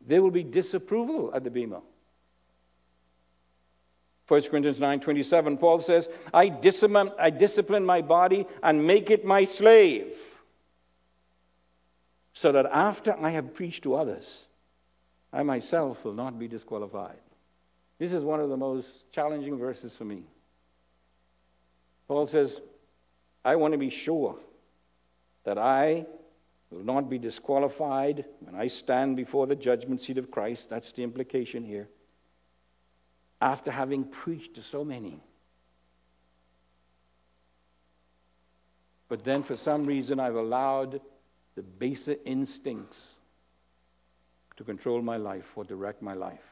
there 0.02 0.24
will 0.24 0.32
be 0.32 0.44
disapproval 0.44 1.32
at 1.36 1.44
the 1.44 1.52
Bema. 1.52 1.82
1 4.28 4.42
Corinthians 4.50 4.80
9:27, 4.80 5.60
Paul 5.60 5.80
says, 5.80 6.10
I 6.34 6.50
discipline, 6.50 7.12
I 7.20 7.30
discipline 7.30 7.86
my 7.86 8.02
body 8.02 8.48
and 8.64 8.86
make 8.86 9.12
it 9.12 9.24
my 9.24 9.44
slave, 9.44 10.16
so 12.34 12.52
that 12.52 12.66
after 12.66 13.16
I 13.20 13.30
have 13.30 13.54
preached 13.54 13.84
to 13.84 13.96
others, 13.96 14.48
I 15.32 15.44
myself 15.44 16.04
will 16.04 16.14
not 16.14 16.40
be 16.40 16.48
disqualified. 16.48 17.20
This 18.00 18.14
is 18.14 18.24
one 18.24 18.40
of 18.40 18.50
the 18.50 18.58
most 18.58 19.12
challenging 19.12 19.60
verses 19.60 19.96
for 19.96 20.06
me. 20.06 20.24
Paul 22.08 22.26
says, 22.26 22.62
I 23.46 23.58
want 23.58 23.74
to 23.74 23.78
be 23.78 23.92
sure 23.92 24.38
that 25.44 25.60
I 25.60 26.08
will 26.72 26.84
not 26.84 27.10
be 27.10 27.18
disqualified 27.18 28.26
when 28.42 28.56
I 28.56 28.68
stand 28.68 29.16
before 29.16 29.48
the 29.48 29.56
judgment 29.56 30.02
seat 30.02 30.18
of 30.18 30.30
Christ. 30.30 30.70
That's 30.70 30.92
the 30.92 31.04
implication 31.04 31.64
here. 31.64 31.90
After 33.42 33.72
having 33.72 34.04
preached 34.04 34.56
to 34.56 34.62
so 34.62 34.84
many. 34.84 35.22
But 39.08 39.24
then, 39.24 39.42
for 39.42 39.58
some 39.58 39.86
reason, 39.86 40.20
I've 40.20 40.36
allowed 40.36 41.02
the 41.56 41.64
baser 41.64 42.18
instincts 42.26 43.16
to 44.58 44.64
control 44.64 45.02
my 45.02 45.18
life 45.18 45.52
or 45.56 45.64
direct 45.64 46.02
my 46.02 46.14
life. 46.14 46.44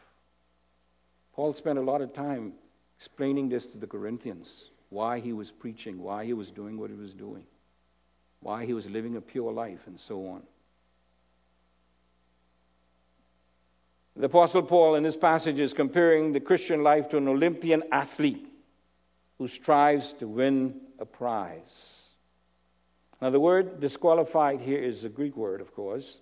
Paul 1.33 1.53
spent 1.53 1.77
a 1.77 1.83
lot 1.83 2.01
of 2.01 2.13
time 2.13 2.53
explaining 2.97 3.49
this 3.49 3.67
to 3.67 3.77
the 3.77 3.85
Corinthians 3.85 4.71
why 4.89 5.19
he 5.19 5.33
was 5.33 5.51
preaching, 5.51 6.01
why 6.01 6.25
he 6.25 6.33
was 6.33 6.49
doing 6.49 6.79
what 6.79 6.89
he 6.89 6.95
was 6.95 7.13
doing 7.13 7.43
why 8.41 8.65
he 8.65 8.73
was 8.73 8.89
living 8.89 9.15
a 9.15 9.21
pure 9.21 9.51
life, 9.51 9.81
and 9.87 9.99
so 9.99 10.27
on. 10.27 10.43
The 14.15 14.25
Apostle 14.25 14.63
Paul, 14.63 14.95
in 14.95 15.03
this 15.03 15.15
passage, 15.15 15.59
is 15.59 15.73
comparing 15.73 16.31
the 16.31 16.39
Christian 16.39 16.81
life 16.81 17.09
to 17.09 17.17
an 17.17 17.27
Olympian 17.27 17.83
athlete 17.91 18.47
who 19.37 19.47
strives 19.47 20.13
to 20.13 20.27
win 20.27 20.81
a 20.97 21.05
prize. 21.05 22.03
Now, 23.21 23.29
the 23.29 23.39
word 23.39 23.79
disqualified 23.79 24.61
here 24.61 24.79
is 24.79 25.03
a 25.03 25.09
Greek 25.09 25.37
word, 25.37 25.61
of 25.61 25.73
course. 25.75 26.17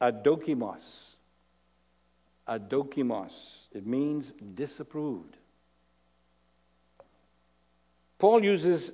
Adokimos. 0.00 1.08
Adokimos. 2.48 3.66
It 3.72 3.86
means 3.86 4.32
disapproved. 4.54 5.36
Paul 8.18 8.44
uses 8.44 8.92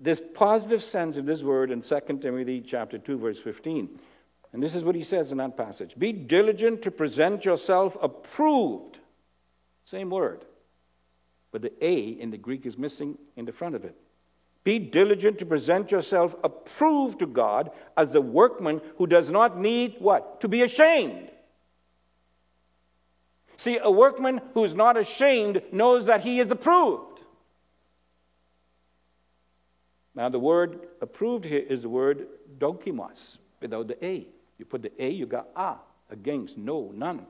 this 0.00 0.22
positive 0.34 0.82
sense 0.82 1.16
of 1.16 1.26
this 1.26 1.42
word 1.42 1.70
in 1.70 1.82
2 1.82 2.00
Timothy 2.20 2.60
chapter 2.60 2.98
2 2.98 3.18
verse 3.18 3.38
15. 3.38 3.88
And 4.52 4.62
this 4.62 4.74
is 4.74 4.82
what 4.84 4.94
he 4.94 5.02
says 5.02 5.32
in 5.32 5.38
that 5.38 5.56
passage. 5.56 5.94
Be 5.98 6.12
diligent 6.12 6.82
to 6.82 6.90
present 6.90 7.44
yourself 7.44 7.96
approved. 8.00 8.98
Same 9.84 10.10
word. 10.10 10.44
But 11.50 11.62
the 11.62 11.72
A 11.84 11.96
in 11.96 12.30
the 12.30 12.38
Greek 12.38 12.66
is 12.66 12.78
missing 12.78 13.18
in 13.36 13.44
the 13.44 13.52
front 13.52 13.74
of 13.74 13.84
it. 13.84 13.96
Be 14.64 14.78
diligent 14.78 15.38
to 15.38 15.46
present 15.46 15.90
yourself 15.90 16.34
approved 16.44 17.20
to 17.20 17.26
God 17.26 17.70
as 17.96 18.14
a 18.14 18.20
workman 18.20 18.80
who 18.96 19.06
does 19.06 19.30
not 19.30 19.58
need 19.58 19.96
what? 19.98 20.40
To 20.42 20.48
be 20.48 20.62
ashamed. 20.62 21.30
See, 23.56 23.78
a 23.82 23.90
workman 23.90 24.40
who 24.54 24.64
is 24.64 24.74
not 24.74 24.96
ashamed 24.96 25.62
knows 25.72 26.06
that 26.06 26.20
he 26.20 26.38
is 26.38 26.50
approved. 26.50 27.07
Now, 30.18 30.28
the 30.28 30.40
word 30.40 30.80
approved 31.00 31.44
here 31.44 31.60
is 31.60 31.82
the 31.82 31.88
word 31.88 32.26
dokimos, 32.58 33.38
without 33.60 33.86
the 33.86 34.04
A. 34.04 34.26
You 34.58 34.64
put 34.64 34.82
the 34.82 34.90
A, 34.98 35.08
you 35.08 35.26
got 35.26 35.46
a, 35.54 35.76
against, 36.10 36.58
no, 36.58 36.90
none. 36.92 37.24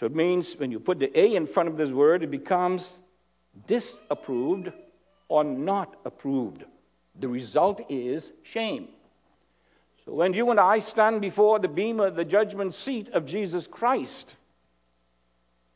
So 0.00 0.06
it 0.06 0.14
means 0.16 0.54
when 0.54 0.72
you 0.72 0.80
put 0.80 0.98
the 0.98 1.16
A 1.16 1.36
in 1.36 1.46
front 1.46 1.68
of 1.68 1.76
this 1.76 1.90
word, 1.90 2.24
it 2.24 2.32
becomes 2.32 2.98
disapproved 3.68 4.72
or 5.28 5.44
not 5.44 6.00
approved. 6.04 6.64
The 7.20 7.28
result 7.28 7.80
is 7.88 8.32
shame. 8.42 8.88
So 10.04 10.14
when 10.14 10.34
you 10.34 10.50
and 10.50 10.58
I 10.58 10.80
stand 10.80 11.20
before 11.20 11.60
the 11.60 11.68
bema, 11.68 12.10
the 12.10 12.24
judgment 12.24 12.74
seat 12.74 13.08
of 13.10 13.24
Jesus 13.24 13.68
Christ, 13.68 14.34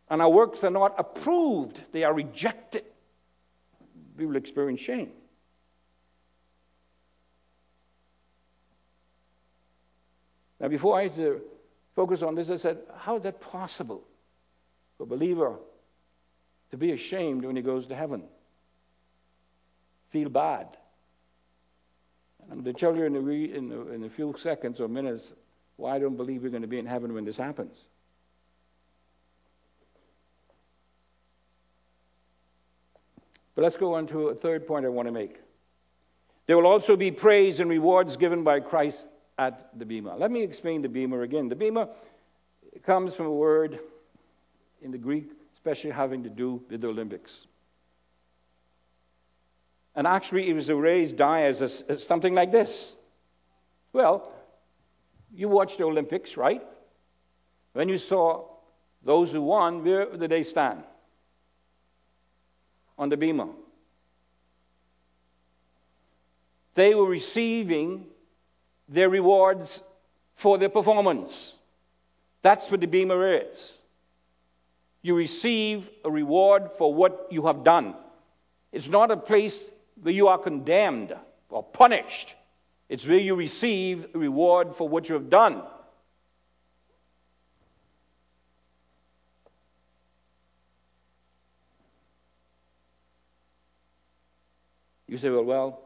and 0.09 0.21
our 0.21 0.29
works 0.29 0.65
are 0.65 0.71
not 0.71 0.97
approved, 0.99 1.85
they 1.93 2.03
are 2.03 2.13
rejected 2.13 2.83
we 4.21 4.27
will 4.27 4.37
experience 4.37 4.81
shame. 4.81 5.11
Now, 10.61 10.69
before 10.69 11.01
I 11.01 11.09
focus 11.97 12.23
on 12.23 12.35
this, 12.35 12.51
I 12.51 12.57
said, 12.57 12.79
how 12.99 13.17
is 13.17 13.23
that 13.23 13.41
possible 13.41 14.05
for 14.97 15.05
a 15.05 15.07
believer 15.07 15.57
to 16.71 16.77
be 16.77 16.93
ashamed 16.93 17.45
when 17.45 17.57
he 17.57 17.63
goes 17.63 17.87
to 17.87 17.95
heaven? 17.95 18.25
Feel 20.11 20.29
bad. 20.29 20.77
And 22.43 22.53
I'm 22.53 22.63
going 22.63 22.75
to 22.75 22.81
tell 22.81 22.95
you 22.95 23.05
in 23.05 23.17
a, 23.17 23.21
in, 23.21 23.73
a, 23.73 23.95
in 23.95 24.05
a 24.05 24.11
few 24.11 24.35
seconds 24.39 24.81
or 24.81 24.89
minutes 24.89 25.33
why 25.77 25.97
I 25.97 25.99
don't 25.99 26.17
believe 26.17 26.43
we're 26.43 26.51
going 26.51 26.63
to 26.63 26.69
be 26.69 26.79
in 26.79 26.87
heaven 26.87 27.15
when 27.15 27.25
this 27.25 27.39
happens. 27.39 27.87
But 33.61 33.65
let's 33.65 33.77
go 33.77 33.93
on 33.93 34.07
to 34.07 34.29
a 34.29 34.35
third 34.35 34.67
point 34.67 34.87
I 34.87 34.89
want 34.89 35.07
to 35.07 35.13
make. 35.13 35.39
There 36.47 36.57
will 36.57 36.67
also 36.67 36.97
be 36.97 37.11
praise 37.11 37.61
and 37.61 37.69
rewards 37.69 38.17
given 38.17 38.43
by 38.43 38.61
Christ 38.61 39.07
at 39.39 39.79
the 39.79 39.85
Bema. 39.85 40.17
Let 40.17 40.31
me 40.31 40.43
explain 40.43 40.81
the 40.81 40.89
Bema 40.89 41.21
again. 41.21 41.51
The 41.51 41.57
Bema 41.57 41.91
comes 42.87 43.15
from 43.15 43.27
a 43.27 43.31
word 43.31 43.79
in 44.81 44.93
the 44.93 44.97
Greek, 44.97 45.27
especially 45.53 45.91
having 45.91 46.23
to 46.23 46.31
do 46.31 46.63
with 46.71 46.81
the 46.81 46.87
Olympics. 46.87 47.49
And 49.95 50.07
actually, 50.07 50.49
it 50.49 50.55
was 50.55 50.71
a 50.71 50.75
raised 50.75 51.19
dais, 51.19 51.61
a, 51.61 51.93
as 51.93 52.03
something 52.03 52.35
like 52.35 52.53
this. 52.53 52.95
Well, 53.93 54.33
you 55.35 55.51
watched 55.51 55.77
the 55.77 55.85
Olympics, 55.85 56.39
right? 56.39 56.63
When 57.75 57.91
you 57.91 57.99
saw 57.99 58.47
those 59.05 59.33
who 59.33 59.43
won, 59.43 59.85
where 59.85 60.07
did 60.17 60.31
they 60.31 60.45
stand? 60.45 60.83
On 63.01 63.09
the 63.09 63.17
bema. 63.17 63.49
They 66.75 66.95
were 66.95 67.09
receiving 67.09 68.07
their 68.89 69.09
rewards 69.09 69.83
for 70.35 70.59
their 70.59 70.69
performance. 70.69 71.57
That's 72.43 72.71
what 72.71 72.81
the 72.81 72.87
bema 72.87 73.19
is. 73.21 73.79
You 75.03 75.15
receive 75.15 75.89
a 76.05 76.11
reward 76.11 76.71
for 76.77 76.95
what 76.95 77.29
you 77.31 77.47
have 77.47 77.65
done. 77.65 77.95
It's 78.71 78.89
not 78.89 79.11
a 79.11 79.17
place 79.17 79.59
where 80.03 80.15
you 80.15 80.29
are 80.29 80.39
condemned 80.39 81.17
or 81.49 81.63
punished, 81.63 82.35
it's 82.89 83.07
where 83.07 83.19
you 83.19 83.35
receive 83.35 84.07
a 84.15 84.19
reward 84.19 84.75
for 84.77 84.89
what 84.89 85.09
you 85.09 85.15
have 85.15 85.31
done. 85.31 85.63
You 95.11 95.19
say, 95.19 95.29
well, 95.29 95.43
well, 95.43 95.81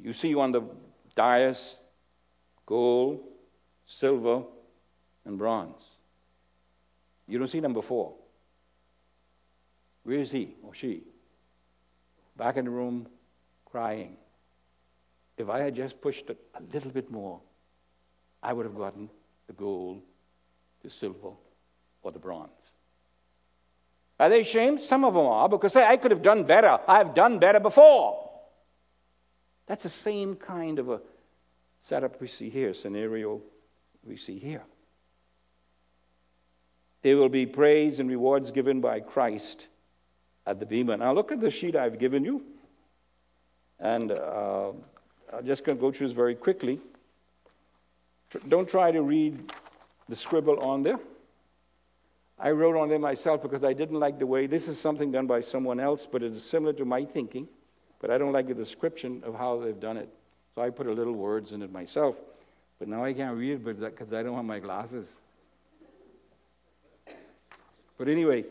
you 0.00 0.12
see 0.12 0.32
on 0.36 0.52
the 0.52 0.62
dais 1.16 1.74
gold, 2.66 3.18
silver, 3.84 4.44
and 5.24 5.36
bronze. 5.36 5.84
You 7.26 7.40
don't 7.40 7.48
see 7.48 7.58
them 7.58 7.72
before. 7.72 8.14
Where 10.04 10.20
is 10.20 10.30
he 10.30 10.54
or 10.62 10.72
she? 10.72 11.02
Back 12.36 12.56
in 12.56 12.66
the 12.66 12.70
room, 12.70 13.08
crying. 13.64 14.18
If 15.36 15.48
I 15.48 15.58
had 15.58 15.74
just 15.74 16.00
pushed 16.00 16.30
it 16.30 16.38
a 16.54 16.62
little 16.72 16.92
bit 16.92 17.10
more, 17.10 17.40
I 18.40 18.52
would 18.52 18.66
have 18.66 18.76
gotten 18.76 19.10
the 19.48 19.52
gold, 19.52 20.02
the 20.84 20.90
silver, 20.90 21.32
or 22.04 22.12
the 22.12 22.20
bronze. 22.20 22.70
Are 24.20 24.28
they 24.28 24.42
ashamed? 24.42 24.82
Some 24.82 25.06
of 25.06 25.14
them 25.14 25.24
are 25.24 25.48
because 25.48 25.72
say 25.72 25.84
I 25.84 25.96
could 25.96 26.10
have 26.10 26.20
done 26.20 26.44
better. 26.44 26.78
I've 26.86 27.14
done 27.14 27.38
better 27.38 27.58
before. 27.58 28.30
That's 29.66 29.82
the 29.82 29.88
same 29.88 30.36
kind 30.36 30.78
of 30.78 30.90
a 30.90 31.00
setup 31.80 32.20
we 32.20 32.28
see 32.28 32.50
here, 32.50 32.74
scenario 32.74 33.40
we 34.04 34.18
see 34.18 34.38
here. 34.38 34.62
There 37.00 37.16
will 37.16 37.30
be 37.30 37.46
praise 37.46 37.98
and 37.98 38.10
rewards 38.10 38.50
given 38.50 38.82
by 38.82 39.00
Christ 39.00 39.68
at 40.46 40.60
the 40.60 40.66
Bema. 40.66 40.98
Now, 40.98 41.14
look 41.14 41.32
at 41.32 41.40
the 41.40 41.50
sheet 41.50 41.74
I've 41.74 41.98
given 41.98 42.22
you. 42.22 42.42
And 43.78 44.12
uh, 44.12 44.72
I'm 45.32 45.46
just 45.46 45.64
going 45.64 45.78
to 45.78 45.80
go 45.80 45.90
through 45.90 46.08
this 46.08 46.14
very 46.14 46.34
quickly. 46.34 46.78
Don't 48.48 48.68
try 48.68 48.90
to 48.90 49.00
read 49.00 49.50
the 50.10 50.16
scribble 50.16 50.60
on 50.60 50.82
there. 50.82 51.00
I 52.42 52.50
wrote 52.52 52.76
on 52.76 52.88
there 52.88 52.98
myself 52.98 53.42
because 53.42 53.64
I 53.64 53.74
didn't 53.74 54.00
like 54.00 54.18
the 54.18 54.26
way 54.26 54.46
this 54.46 54.66
is 54.66 54.78
something 54.78 55.12
done 55.12 55.26
by 55.26 55.42
someone 55.42 55.78
else, 55.78 56.08
but 56.10 56.22
it 56.22 56.32
is 56.32 56.42
similar 56.42 56.72
to 56.74 56.86
my 56.86 57.04
thinking. 57.04 57.46
But 58.00 58.10
I 58.10 58.16
don't 58.16 58.32
like 58.32 58.48
the 58.48 58.54
description 58.54 59.22
of 59.26 59.34
how 59.34 59.60
they've 59.60 59.78
done 59.78 59.98
it. 59.98 60.08
So 60.54 60.62
I 60.62 60.70
put 60.70 60.86
a 60.86 60.92
little 60.92 61.12
words 61.12 61.52
in 61.52 61.60
it 61.60 61.70
myself. 61.70 62.16
But 62.78 62.88
now 62.88 63.04
I 63.04 63.12
can't 63.12 63.36
read 63.36 63.52
it 63.52 63.64
because 63.64 64.12
I 64.14 64.22
don't 64.22 64.34
have 64.36 64.44
my 64.44 64.58
glasses. 64.58 65.18
But 67.98 68.08
anyway, 68.08 68.44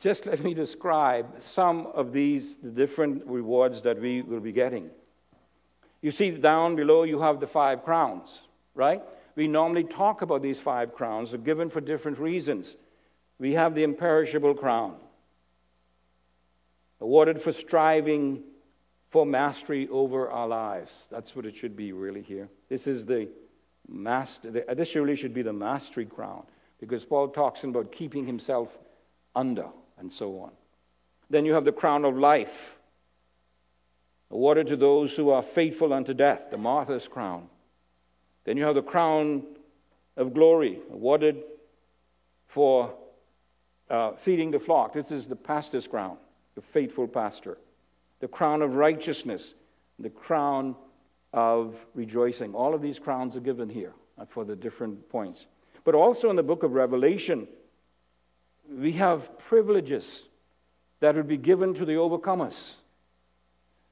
just 0.00 0.24
let 0.24 0.42
me 0.42 0.54
describe 0.54 1.26
some 1.40 1.88
of 1.88 2.12
these 2.12 2.56
the 2.56 2.70
different 2.70 3.26
rewards 3.26 3.82
that 3.82 4.00
we 4.00 4.22
will 4.22 4.40
be 4.40 4.52
getting. 4.52 4.88
You 6.00 6.10
see 6.12 6.30
down 6.30 6.76
below 6.76 7.02
you 7.02 7.20
have 7.20 7.40
the 7.40 7.46
five 7.46 7.84
crowns, 7.84 8.40
right? 8.74 9.02
We 9.38 9.46
normally 9.46 9.84
talk 9.84 10.22
about 10.22 10.42
these 10.42 10.58
five 10.58 10.92
crowns, 10.92 11.32
are 11.32 11.38
given 11.38 11.70
for 11.70 11.80
different 11.80 12.18
reasons. 12.18 12.74
We 13.38 13.52
have 13.52 13.76
the 13.76 13.84
imperishable 13.84 14.54
crown, 14.54 14.96
awarded 17.00 17.40
for 17.40 17.52
striving 17.52 18.42
for 19.10 19.24
mastery 19.24 19.86
over 19.92 20.28
our 20.28 20.48
lives. 20.48 21.06
That's 21.08 21.36
what 21.36 21.46
it 21.46 21.54
should 21.54 21.76
be, 21.76 21.92
really, 21.92 22.20
here. 22.20 22.48
This 22.68 22.88
is 22.88 23.06
the 23.06 23.28
master, 23.86 24.64
uh, 24.68 24.74
this 24.74 24.96
really 24.96 25.14
should 25.14 25.34
be 25.34 25.42
the 25.42 25.52
mastery 25.52 26.04
crown, 26.04 26.42
because 26.80 27.04
Paul 27.04 27.28
talks 27.28 27.62
about 27.62 27.92
keeping 27.92 28.26
himself 28.26 28.76
under 29.36 29.68
and 29.98 30.12
so 30.12 30.40
on. 30.40 30.50
Then 31.30 31.44
you 31.44 31.52
have 31.52 31.64
the 31.64 31.70
crown 31.70 32.04
of 32.04 32.18
life, 32.18 32.76
awarded 34.32 34.66
to 34.66 34.76
those 34.76 35.14
who 35.14 35.30
are 35.30 35.42
faithful 35.42 35.92
unto 35.92 36.12
death, 36.12 36.50
the 36.50 36.58
martyr's 36.58 37.06
crown. 37.06 37.48
Then 38.48 38.56
you 38.56 38.64
have 38.64 38.76
the 38.76 38.82
crown 38.82 39.42
of 40.16 40.32
glory 40.32 40.78
awarded 40.90 41.42
for 42.46 42.94
uh, 43.90 44.12
feeding 44.12 44.50
the 44.50 44.58
flock. 44.58 44.94
This 44.94 45.10
is 45.10 45.26
the 45.26 45.36
pastor's 45.36 45.86
crown, 45.86 46.16
the 46.54 46.62
faithful 46.62 47.06
pastor. 47.06 47.58
The 48.20 48.28
crown 48.28 48.62
of 48.62 48.76
righteousness, 48.76 49.52
the 49.98 50.08
crown 50.08 50.76
of 51.34 51.76
rejoicing. 51.94 52.54
All 52.54 52.72
of 52.72 52.80
these 52.80 52.98
crowns 52.98 53.36
are 53.36 53.40
given 53.40 53.68
here 53.68 53.92
uh, 54.16 54.24
for 54.24 54.46
the 54.46 54.56
different 54.56 55.10
points. 55.10 55.44
But 55.84 55.94
also 55.94 56.30
in 56.30 56.36
the 56.36 56.42
book 56.42 56.62
of 56.62 56.72
Revelation, 56.72 57.46
we 58.66 58.92
have 58.92 59.38
privileges 59.38 60.26
that 61.00 61.16
would 61.16 61.28
be 61.28 61.36
given 61.36 61.74
to 61.74 61.84
the 61.84 61.96
overcomers. 61.96 62.76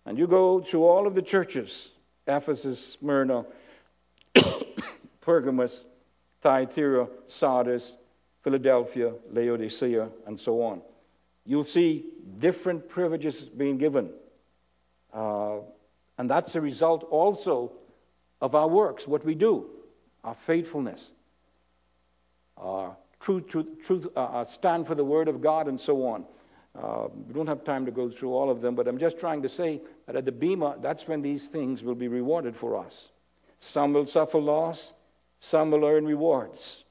And 0.07 0.16
you 0.16 0.27
go 0.27 0.61
to 0.61 0.83
all 0.83 1.07
of 1.07 1.14
the 1.14 1.21
churches 1.21 1.90
Ephesus, 2.27 2.97
Smyrna, 2.99 3.45
Pergamos, 5.20 5.85
Thyatira, 6.42 7.09
Sardis, 7.27 7.96
Philadelphia, 8.42 9.12
Laodicea, 9.33 10.09
and 10.27 10.38
so 10.38 10.62
on. 10.62 10.81
You'll 11.44 11.64
see 11.64 12.05
different 12.38 12.88
privileges 12.88 13.42
being 13.42 13.79
given. 13.79 14.11
Uh, 15.12 15.59
and 16.18 16.31
that's 16.31 16.55
a 16.55 16.61
result 16.61 17.05
also 17.11 17.72
of 18.40 18.55
our 18.55 18.68
works, 18.68 19.07
what 19.07 19.25
we 19.25 19.35
do, 19.35 19.66
our 20.25 20.35
faithfulness, 20.35 21.12
our 22.57 22.96
truth, 23.20 23.49
truth, 23.49 23.66
truth 23.85 24.07
uh, 24.16 24.44
stand 24.44 24.87
for 24.87 24.94
the 24.94 25.05
word 25.05 25.29
of 25.29 25.40
God, 25.40 25.68
and 25.68 25.81
so 25.81 26.07
on. 26.07 26.25
Uh, 26.81 27.09
we 27.27 27.33
don't 27.33 27.46
have 27.46 27.64
time 27.64 27.87
to 27.87 27.90
go 27.90 28.11
through 28.11 28.35
all 28.35 28.51
of 28.51 28.61
them, 28.61 28.75
but 28.75 28.87
I'm 28.87 28.99
just 28.99 29.18
trying 29.18 29.42
to 29.42 29.49
say 29.49 29.81
that 30.07 30.16
at 30.16 30.25
the 30.25 30.33
Bema, 30.33 30.77
that's 30.81 31.09
when 31.09 31.22
these 31.22 31.49
things 31.49 31.83
will 31.83 31.94
be 31.94 32.09
rewarded 32.09 32.55
for 32.55 32.77
us. 32.77 33.11
Some 33.59 33.92
will 33.92 34.07
suffer 34.07 34.38
loss, 34.38 34.92
some 35.40 35.71
will 35.71 35.85
earn 35.85 36.07
rewards. 36.07 36.85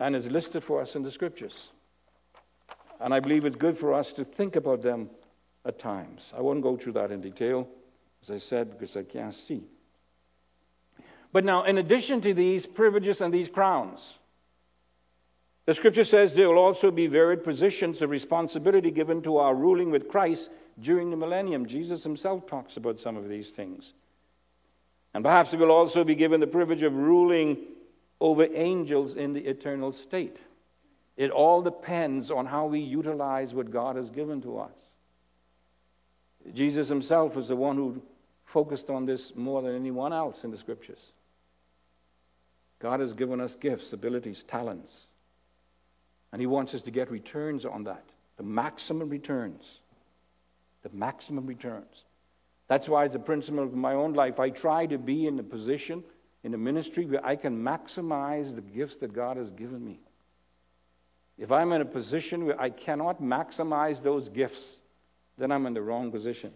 And 0.00 0.14
is 0.14 0.26
listed 0.26 0.62
for 0.62 0.80
us 0.80 0.94
in 0.94 1.02
the 1.02 1.10
scriptures. 1.10 1.70
And 3.00 3.12
I 3.12 3.20
believe 3.20 3.44
it's 3.44 3.56
good 3.56 3.76
for 3.76 3.94
us 3.94 4.12
to 4.14 4.24
think 4.24 4.56
about 4.56 4.82
them 4.82 5.10
at 5.64 5.78
times. 5.78 6.32
I 6.36 6.40
won't 6.40 6.62
go 6.62 6.76
through 6.76 6.92
that 6.94 7.10
in 7.10 7.20
detail, 7.20 7.68
as 8.22 8.30
I 8.30 8.38
said, 8.38 8.70
because 8.70 8.96
I 8.96 9.02
can't 9.02 9.34
see. 9.34 9.64
But 11.32 11.44
now, 11.44 11.64
in 11.64 11.78
addition 11.78 12.20
to 12.22 12.32
these 12.32 12.66
privileges 12.66 13.20
and 13.20 13.32
these 13.32 13.48
crowns, 13.48 14.14
the 15.66 15.74
scripture 15.74 16.04
says 16.04 16.32
there 16.32 16.48
will 16.48 16.56
also 16.56 16.90
be 16.90 17.06
varied 17.06 17.44
positions 17.44 18.00
of 18.00 18.08
responsibility 18.08 18.90
given 18.90 19.20
to 19.22 19.36
our 19.36 19.54
ruling 19.54 19.90
with 19.90 20.08
Christ 20.08 20.50
during 20.80 21.10
the 21.10 21.16
millennium. 21.16 21.66
Jesus 21.66 22.04
himself 22.04 22.46
talks 22.46 22.78
about 22.78 22.98
some 22.98 23.16
of 23.16 23.28
these 23.28 23.50
things. 23.50 23.92
And 25.14 25.24
perhaps 25.24 25.52
we 25.52 25.58
will 25.58 25.70
also 25.70 26.04
be 26.04 26.14
given 26.14 26.40
the 26.40 26.46
privilege 26.46 26.82
of 26.82 26.94
ruling 26.94 27.58
over 28.20 28.46
angels 28.52 29.16
in 29.16 29.32
the 29.32 29.40
eternal 29.40 29.92
state. 29.92 30.38
It 31.16 31.30
all 31.30 31.62
depends 31.62 32.30
on 32.30 32.46
how 32.46 32.66
we 32.66 32.80
utilize 32.80 33.54
what 33.54 33.70
God 33.70 33.96
has 33.96 34.10
given 34.10 34.40
to 34.42 34.58
us. 34.58 34.70
Jesus 36.54 36.88
himself 36.88 37.34
was 37.34 37.48
the 37.48 37.56
one 37.56 37.76
who 37.76 38.00
focused 38.44 38.88
on 38.88 39.04
this 39.04 39.34
more 39.34 39.60
than 39.62 39.74
anyone 39.74 40.12
else 40.12 40.44
in 40.44 40.50
the 40.50 40.56
scriptures. 40.56 41.10
God 42.78 43.00
has 43.00 43.12
given 43.12 43.40
us 43.40 43.56
gifts, 43.56 43.92
abilities, 43.92 44.42
talents, 44.42 45.06
and 46.32 46.40
He 46.40 46.46
wants 46.46 46.74
us 46.74 46.82
to 46.82 46.90
get 46.90 47.10
returns 47.10 47.64
on 47.64 47.84
that 47.84 48.04
the 48.36 48.44
maximum 48.44 49.08
returns. 49.08 49.80
The 50.82 50.90
maximum 50.92 51.44
returns. 51.44 52.04
That's 52.68 52.88
why, 52.88 53.04
as 53.04 53.14
a 53.14 53.18
principle 53.18 53.62
of 53.62 53.74
my 53.74 53.94
own 53.94 54.12
life, 54.12 54.38
I 54.38 54.50
try 54.50 54.86
to 54.86 54.98
be 54.98 55.26
in 55.26 55.38
a 55.38 55.42
position 55.42 56.04
in 56.44 56.54
a 56.54 56.58
ministry 56.58 57.04
where 57.06 57.24
I 57.24 57.34
can 57.34 57.62
maximize 57.62 58.54
the 58.54 58.60
gifts 58.60 58.96
that 58.98 59.12
God 59.12 59.36
has 59.36 59.50
given 59.50 59.84
me. 59.84 60.00
If 61.36 61.50
I'm 61.50 61.72
in 61.72 61.80
a 61.80 61.86
position 61.86 62.46
where 62.46 62.60
I 62.60 62.70
cannot 62.70 63.22
maximize 63.22 64.02
those 64.02 64.28
gifts, 64.28 64.80
then 65.36 65.50
I'm 65.50 65.66
in 65.66 65.74
the 65.74 65.82
wrong 65.82 66.10
position. 66.10 66.52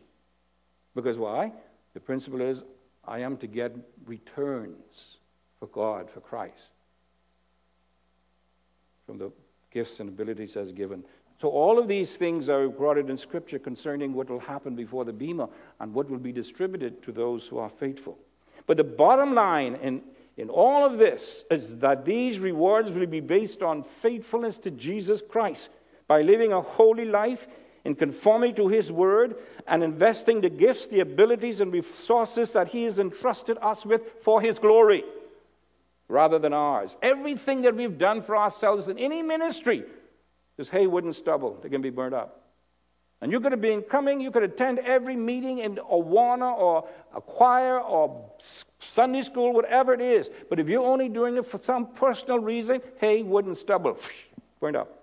Because 0.95 1.19
why? 1.19 1.53
The 1.95 2.01
principle 2.01 2.41
is 2.41 2.65
I 3.05 3.21
am 3.21 3.37
to 3.39 3.47
get 3.47 3.75
returns 4.05 5.19
for 5.59 5.67
God, 5.67 6.11
for 6.11 6.21
Christ, 6.21 6.73
from 9.07 9.19
the 9.19 9.33
gifts 9.71 10.01
and 10.01 10.09
abilities 10.09 10.57
as 10.57 10.73
given. 10.73 11.05
So, 11.43 11.49
all 11.49 11.77
of 11.77 11.89
these 11.89 12.17
things 12.17 12.49
are 12.49 12.61
recorded 12.61 13.11
in 13.11 13.19
Scripture 13.19 13.59
concerning 13.59 14.15
what 14.15 14.31
will 14.31 14.39
happen 14.39 14.77
before 14.77 15.05
the 15.05 15.13
Bema 15.13 15.49
and 15.81 15.93
what 15.93 16.09
will 16.09 16.21
be 16.21 16.31
distributed 16.31 17.03
to 17.03 17.11
those 17.11 17.49
who 17.49 17.59
are 17.59 17.69
faithful. 17.69 18.17
But 18.69 18.77
the 18.77 18.85
bottom 18.85 19.35
line 19.35 19.75
in, 19.83 20.03
in 20.37 20.51
all 20.51 20.87
of 20.87 20.99
this 20.99 21.43
is 21.51 21.79
that 21.79 22.05
these 22.05 22.39
rewards 22.39 22.93
will 22.93 23.09
be 23.09 23.19
based 23.19 23.61
on 23.61 23.83
faithfulness 23.83 24.57
to 24.59 24.71
Jesus 24.71 25.21
Christ 25.21 25.71
by 26.07 26.23
living 26.23 26.53
a 26.53 26.61
holy 26.61 27.07
life 27.07 27.49
in 27.85 27.97
conformity 27.97 28.53
to 28.53 28.69
His 28.69 28.93
word 28.93 29.35
and 29.67 29.83
investing 29.83 30.43
the 30.43 30.49
gifts, 30.49 30.87
the 30.87 31.01
abilities, 31.01 31.61
and 31.61 31.73
resources 31.73 32.53
that 32.53 32.69
He 32.69 32.85
has 32.85 33.01
entrusted 33.01 33.59
us 33.61 33.85
with 33.85 34.23
for 34.23 34.41
His 34.41 34.61
glory 34.61 35.03
rather 36.07 36.39
than 36.39 36.53
ours. 36.53 36.97
Everything 37.03 37.63
that 37.63 37.75
we've 37.75 37.99
done 37.99 38.23
for 38.23 38.37
ourselves 38.37 38.89
in 38.89 38.97
any 38.97 39.25
ministry 39.25 39.85
is 40.59 40.69
hay, 40.69 40.87
wood, 40.87 41.05
and 41.05 41.15
stubble. 41.15 41.59
They 41.63 41.69
can 41.69 41.83
be 41.83 41.91
burned 41.91 42.15
up. 42.15 42.43
And 43.21 43.31
you 43.31 43.39
could 43.39 43.53
have 43.53 43.61
been 43.61 43.83
coming, 43.83 44.21
you 44.21 44.33
could 44.33 44.43
attend 44.43 44.81
every 44.81 45.15
meeting 45.15 45.59
in 45.59 45.77
Awana 45.77 46.59
or 46.59 46.89
a 47.15 47.21
choir 47.21 47.79
or 47.79 48.33
Sunday 48.81 49.23
school, 49.23 49.53
whatever 49.53 49.95
it 49.95 50.01
is. 50.01 50.29
But 50.51 50.59
if 50.59 50.69
you're 50.69 50.85
only 50.85 51.09
doing 51.09 51.37
it 51.37 51.47
for 51.47 51.59
some 51.59 51.87
personal 51.87 52.41
reason, 52.41 52.83
hay, 52.99 53.23
wood, 53.23 53.47
and 53.47 53.57
stubble, 53.57 53.97
burned 54.61 54.77
up. 54.77 54.99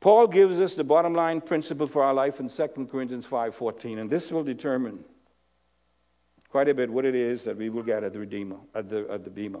Paul 0.00 0.26
gives 0.26 0.58
us 0.58 0.74
the 0.74 0.82
bottom 0.82 1.14
line 1.14 1.42
principle 1.42 1.86
for 1.86 2.02
our 2.02 2.14
life 2.14 2.40
in 2.40 2.48
2 2.48 2.88
Corinthians 2.90 3.26
5:14, 3.26 3.98
and 3.98 4.10
this 4.10 4.32
will 4.32 4.42
determine 4.42 5.04
quite 6.50 6.68
a 6.68 6.74
bit 6.74 6.90
what 6.90 7.04
it 7.04 7.14
is 7.14 7.44
that 7.44 7.56
we 7.56 7.68
will 7.68 7.82
get 7.82 8.04
at 8.04 8.12
the 8.12 8.18
Redeemer, 8.18 8.56
at 8.74 8.88
the, 8.88 9.06
at 9.10 9.24
the 9.24 9.30
Bema. 9.30 9.60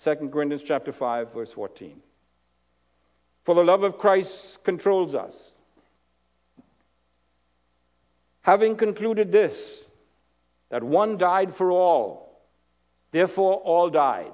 2 0.00 0.14
Corinthians 0.32 0.62
chapter 0.62 0.92
5, 0.92 1.32
verse 1.32 1.52
14. 1.52 2.00
For 3.44 3.54
the 3.54 3.62
love 3.62 3.82
of 3.82 3.98
Christ 3.98 4.62
controls 4.64 5.14
us. 5.14 5.52
Having 8.42 8.76
concluded 8.76 9.30
this, 9.32 9.86
that 10.70 10.82
one 10.82 11.16
died 11.16 11.54
for 11.54 11.70
all, 11.70 12.42
therefore 13.12 13.54
all 13.56 13.88
died. 13.88 14.32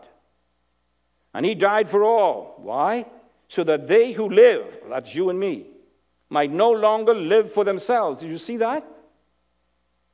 And 1.35 1.45
he 1.45 1.55
died 1.55 1.89
for 1.89 2.03
all. 2.03 2.55
Why? 2.59 3.07
so 3.51 3.65
that 3.65 3.89
they 3.89 4.13
who 4.13 4.29
live, 4.29 4.65
that's 4.89 5.13
you 5.13 5.29
and 5.29 5.39
me, 5.39 5.67
might 6.31 6.53
no 6.53 6.71
longer 6.71 7.13
live 7.13 7.53
for 7.53 7.65
themselves. 7.65 8.21
Did 8.21 8.31
you 8.31 8.39
see 8.39 8.57
that? 8.59 8.87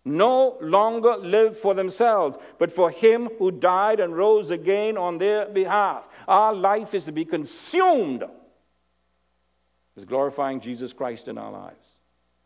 No 0.07 0.57
longer 0.61 1.16
live 1.16 1.59
for 1.59 1.75
themselves, 1.75 2.38
but 2.61 2.71
for 2.71 2.92
him 2.92 3.29
who 3.40 3.51
died 3.51 3.99
and 3.99 4.16
rose 4.16 4.53
again 4.53 4.97
on 4.97 5.19
their 5.19 5.47
behalf. 5.47 6.05
Our 6.29 6.55
life 6.55 6.95
is 6.95 7.07
to 7.07 7.12
be 7.12 7.25
consumed 7.25 8.23
with 9.97 10.07
glorifying 10.07 10.61
Jesus 10.61 10.92
Christ 10.92 11.27
in 11.27 11.38
our 11.38 11.51
lives. 11.51 11.99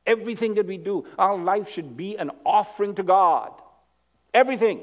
Everything 0.07 0.55
that 0.55 0.67
we 0.67 0.79
do, 0.79 1.07
our 1.19 1.37
life 1.37 1.69
should 1.69 1.99
be 1.99 2.17
an 2.17 2.31
offering 2.47 2.95
to 2.95 3.03
God. 3.03 3.53
Everything. 4.33 4.81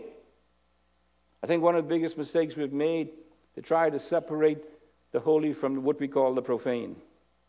I 1.41 1.47
think 1.47 1.63
one 1.63 1.75
of 1.75 1.83
the 1.83 1.89
biggest 1.89 2.15
mistakes 2.15 2.55
we've 2.55 2.71
made 2.71 3.09
to 3.55 3.63
try 3.63 3.89
to 3.89 3.99
separate 3.99 4.59
the 5.13 5.19
holy 5.19 5.51
from 5.51 5.81
what 5.81 5.99
we 5.99 6.07
call 6.07 6.35
the 6.35 6.43
profane, 6.43 6.95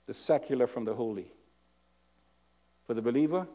the 0.06 0.14
secular 0.14 0.66
from 0.66 0.86
the 0.86 0.94
holy. 0.94 1.30
For 2.86 2.94
the 2.94 3.02
believer, 3.02 3.46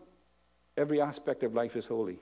every 0.77 1.01
aspect 1.01 1.43
of 1.43 1.53
life 1.53 1.75
is 1.75 1.85
holy. 1.85 2.19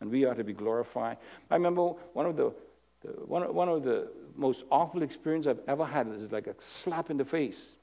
And 0.00 0.10
we 0.10 0.24
are 0.24 0.34
to 0.34 0.44
be 0.44 0.52
glorified. 0.52 1.16
I 1.50 1.54
remember 1.54 1.88
one 2.12 2.26
of 2.26 2.36
the, 2.36 2.52
the 3.02 3.08
one, 3.24 3.54
one 3.54 3.68
of 3.68 3.82
the 3.82 4.10
most 4.36 4.64
awful 4.70 5.02
experiences 5.02 5.50
I've 5.50 5.68
ever 5.68 5.84
had 5.84 6.12
This 6.12 6.22
is 6.22 6.32
like 6.32 6.46
a 6.46 6.54
slap 6.58 7.10
in 7.10 7.16
the 7.16 7.24
face. 7.24 7.76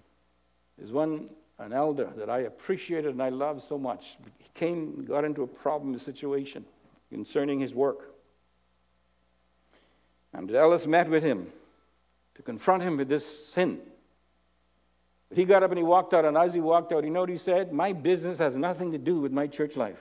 There's 0.78 0.91
one, 0.91 1.30
an 1.60 1.73
elder 1.73 2.10
that 2.17 2.30
I 2.30 2.39
appreciated 2.39 3.12
and 3.12 3.21
I 3.21 3.30
loved 3.30 3.62
so 3.62 3.78
much. 3.78 4.17
He 4.38 4.49
came, 4.54 5.06
got 5.06 5.23
into 5.23 5.43
a 5.43 5.47
problem, 5.47 5.97
situation 5.97 6.65
concerning 7.10 7.60
his 7.60 7.73
work. 7.73 8.13
And 10.34 10.49
Ellis 10.52 10.88
met 10.88 11.10
with 11.10 11.23
him 11.23 11.47
to 12.36 12.41
confront 12.41 12.82
him 12.82 12.97
with 12.97 13.08
this 13.08 13.47
sin. 13.49 13.80
He 15.36 15.46
got 15.46 15.63
up 15.63 15.72
and 15.72 15.78
he 15.78 15.84
walked 15.84 16.13
out, 16.13 16.26
and 16.26 16.38
as 16.38 16.54
he 16.54 16.60
walked 16.60 16.91
out, 16.91 17.04
you 17.04 17.10
know 17.10 17.22
what 17.22 17.30
he 17.30 17.38
said? 17.38 17.74
My 17.74 17.93
business 17.93 18.39
has 18.39 18.56
nothing 18.56 18.91
to 18.91 18.98
do 18.98 19.19
with 19.19 19.32
my 19.32 19.48
church 19.48 19.76
life. 19.76 20.00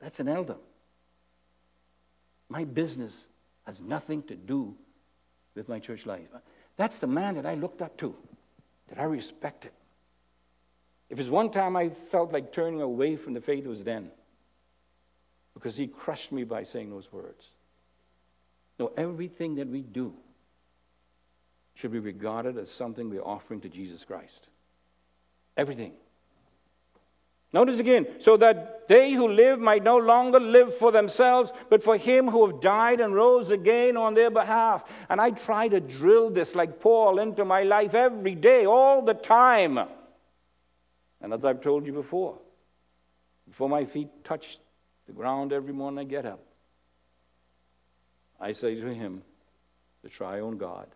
That's 0.00 0.20
an 0.20 0.28
elder. 0.28 0.56
My 2.48 2.64
business 2.64 3.28
has 3.64 3.82
nothing 3.82 4.22
to 4.24 4.36
do 4.36 4.76
with 5.54 5.68
my 5.68 5.78
church 5.78 6.06
life. 6.06 6.28
That's 6.76 6.98
the 6.98 7.06
man 7.06 7.34
that 7.34 7.46
I 7.46 7.54
looked 7.54 7.82
up 7.82 7.96
to, 7.98 8.14
that 8.88 8.98
I 8.98 9.04
respected. 9.04 9.72
If 11.08 11.18
it's 11.18 11.28
one 11.28 11.50
time 11.50 11.76
I 11.76 11.88
felt 11.88 12.32
like 12.32 12.52
turning 12.52 12.82
away 12.82 13.16
from 13.16 13.34
the 13.34 13.40
faith, 13.40 13.64
it 13.64 13.68
was 13.68 13.84
then. 13.84 14.10
Because 15.54 15.76
he 15.76 15.86
crushed 15.86 16.32
me 16.32 16.44
by 16.44 16.62
saying 16.62 16.90
those 16.90 17.10
words. 17.12 17.46
No, 18.78 18.92
everything 18.96 19.54
that 19.56 19.68
we 19.68 19.80
do 19.80 20.12
should 21.76 21.92
be 21.92 21.98
regarded 21.98 22.56
as 22.58 22.70
something 22.70 23.08
we're 23.08 23.20
offering 23.20 23.60
to 23.60 23.68
Jesus 23.68 24.04
Christ. 24.04 24.48
Everything. 25.56 25.92
Notice 27.52 27.78
again, 27.78 28.06
so 28.18 28.36
that 28.38 28.88
they 28.88 29.12
who 29.12 29.28
live 29.28 29.60
might 29.60 29.84
no 29.84 29.98
longer 29.98 30.40
live 30.40 30.74
for 30.74 30.90
themselves, 30.90 31.52
but 31.70 31.82
for 31.82 31.96
him 31.96 32.28
who 32.28 32.46
have 32.46 32.60
died 32.60 33.00
and 33.00 33.14
rose 33.14 33.50
again 33.50 33.96
on 33.96 34.14
their 34.14 34.30
behalf. 34.30 34.84
And 35.08 35.20
I 35.20 35.30
try 35.30 35.68
to 35.68 35.78
drill 35.80 36.30
this 36.30 36.54
like 36.54 36.80
Paul 36.80 37.18
into 37.18 37.44
my 37.44 37.62
life 37.62 37.94
every 37.94 38.34
day, 38.34 38.66
all 38.66 39.02
the 39.02 39.14
time. 39.14 39.78
And 41.20 41.32
as 41.32 41.44
I've 41.44 41.60
told 41.60 41.86
you 41.86 41.92
before, 41.92 42.38
before 43.48 43.68
my 43.68 43.84
feet 43.84 44.08
touch 44.24 44.58
the 45.06 45.12
ground 45.12 45.52
every 45.52 45.72
morning 45.72 45.98
I 45.98 46.04
get 46.04 46.26
up, 46.26 46.40
I 48.40 48.52
say 48.52 48.74
to 48.74 48.94
him, 48.94 49.22
the 50.02 50.08
triune 50.08 50.58
God, 50.58 50.86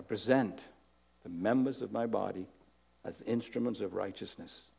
I 0.00 0.02
present 0.02 0.64
the 1.24 1.28
members 1.28 1.82
of 1.82 1.92
my 1.92 2.06
body 2.06 2.46
as 3.04 3.20
instruments 3.26 3.82
of 3.82 3.92
righteousness. 3.92 4.70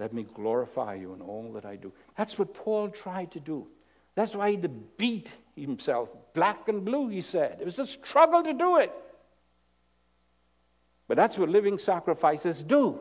Let 0.00 0.12
me 0.12 0.24
glorify 0.24 0.94
you 0.94 1.14
in 1.14 1.20
all 1.20 1.52
that 1.52 1.64
I 1.64 1.76
do. 1.76 1.92
That's 2.16 2.36
what 2.36 2.52
Paul 2.52 2.88
tried 2.88 3.30
to 3.30 3.40
do. 3.40 3.68
That's 4.16 4.34
why 4.34 4.50
he 4.50 4.56
beat 4.96 5.30
himself 5.54 6.08
black 6.34 6.66
and 6.66 6.84
blue, 6.84 7.06
he 7.06 7.20
said. 7.20 7.58
It 7.60 7.64
was 7.64 7.78
a 7.78 7.86
struggle 7.86 8.42
to 8.42 8.52
do 8.52 8.78
it. 8.78 8.92
But 11.06 11.16
that's 11.16 11.38
what 11.38 11.48
living 11.48 11.78
sacrifices 11.78 12.64
do. 12.64 12.98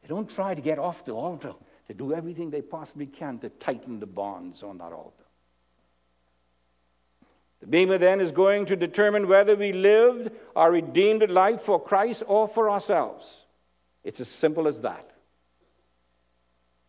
They 0.00 0.08
don't 0.08 0.30
try 0.30 0.54
to 0.54 0.62
get 0.62 0.78
off 0.78 1.04
the 1.04 1.12
altar, 1.12 1.52
they 1.88 1.92
do 1.92 2.14
everything 2.14 2.48
they 2.48 2.62
possibly 2.62 3.06
can 3.06 3.38
to 3.40 3.50
tighten 3.50 4.00
the 4.00 4.06
bonds 4.06 4.62
on 4.62 4.78
that 4.78 4.94
altar. 4.94 5.27
The 7.60 7.66
Bema 7.66 7.98
then 7.98 8.20
is 8.20 8.30
going 8.30 8.66
to 8.66 8.76
determine 8.76 9.26
whether 9.26 9.56
we 9.56 9.72
lived 9.72 10.30
our 10.54 10.70
redeemed 10.70 11.28
life 11.28 11.62
for 11.62 11.82
Christ 11.82 12.22
or 12.26 12.46
for 12.46 12.70
ourselves. 12.70 13.44
It's 14.04 14.20
as 14.20 14.28
simple 14.28 14.68
as 14.68 14.80
that. 14.82 15.10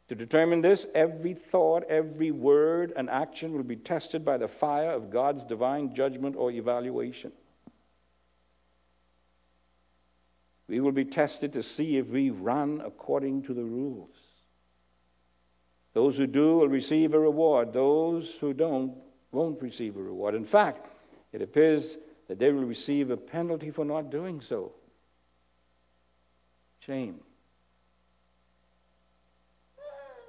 To 0.10 0.16
determine 0.16 0.62
this, 0.62 0.86
every 0.96 1.34
thought, 1.34 1.84
every 1.84 2.32
word, 2.32 2.94
and 2.96 3.10
action 3.10 3.54
will 3.54 3.64
be 3.64 3.76
tested 3.76 4.26
by 4.26 4.38
the 4.38 4.48
fire 4.48 4.92
of 4.92 5.12
God's 5.12 5.44
divine 5.44 5.94
judgment 5.94 6.36
or 6.36 6.52
evaluation. 6.52 7.32
We 10.68 10.80
will 10.80 10.92
be 10.92 11.06
tested 11.06 11.54
to 11.54 11.64
see 11.64 11.98
if 11.98 12.08
we 12.08 12.30
run 12.30 12.82
according 12.84 13.44
to 13.44 13.54
the 13.54 13.64
rules. 13.64 14.16
Those 15.94 16.18
who 16.18 16.28
do 16.28 16.58
will 16.58 16.70
receive 16.70 17.14
a 17.14 17.20
reward, 17.20 17.74
those 17.74 18.36
who 18.40 18.54
don't 18.54 18.94
won't 19.32 19.62
receive 19.62 19.96
a 19.96 20.02
reward. 20.02 20.36
In 20.36 20.46
fact, 20.46 20.88
it 21.32 21.42
appears 21.42 21.98
that 22.28 22.40
they 22.40 22.52
will 22.52 22.66
receive 22.66 23.12
a 23.12 23.18
penalty 23.18 23.72
for 23.72 23.86
not 23.86 24.10
doing 24.10 24.42
so. 24.42 24.72
Shame. 26.80 27.20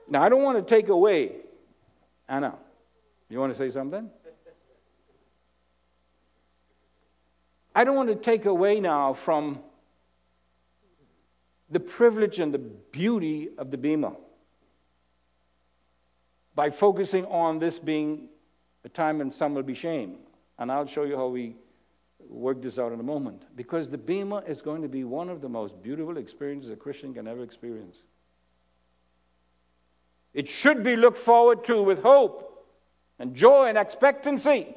Now, 0.08 0.22
I 0.22 0.28
don't 0.28 0.42
want 0.42 0.58
to 0.58 0.74
take 0.74 0.88
away, 0.88 1.32
Anna, 2.28 2.56
you 3.28 3.38
want 3.38 3.52
to 3.52 3.58
say 3.58 3.70
something? 3.70 4.10
I 7.74 7.84
don't 7.84 7.94
want 7.94 8.08
to 8.08 8.16
take 8.16 8.46
away 8.46 8.80
now 8.80 9.12
from 9.12 9.60
the 11.70 11.78
privilege 11.78 12.40
and 12.40 12.52
the 12.52 12.58
beauty 12.58 13.50
of 13.56 13.70
the 13.70 13.76
Bema 13.76 14.14
by 16.56 16.70
focusing 16.70 17.24
on 17.26 17.60
this 17.60 17.78
being 17.78 18.29
a 18.84 18.88
time 18.88 19.18
when 19.18 19.30
some 19.30 19.54
will 19.54 19.62
be 19.62 19.74
shamed. 19.74 20.18
And 20.58 20.70
I'll 20.70 20.86
show 20.86 21.04
you 21.04 21.16
how 21.16 21.28
we 21.28 21.56
work 22.28 22.62
this 22.62 22.78
out 22.78 22.92
in 22.92 23.00
a 23.00 23.04
moment. 23.04 23.44
Because 23.56 23.88
the 23.88 23.98
Bema 23.98 24.38
is 24.46 24.62
going 24.62 24.82
to 24.82 24.88
be 24.88 25.04
one 25.04 25.28
of 25.28 25.40
the 25.40 25.48
most 25.48 25.82
beautiful 25.82 26.16
experiences 26.16 26.70
a 26.70 26.76
Christian 26.76 27.14
can 27.14 27.26
ever 27.26 27.42
experience. 27.42 27.96
It 30.32 30.48
should 30.48 30.84
be 30.84 30.96
looked 30.96 31.18
forward 31.18 31.64
to 31.64 31.82
with 31.82 32.02
hope 32.02 32.66
and 33.18 33.34
joy 33.34 33.66
and 33.66 33.76
expectancy. 33.76 34.74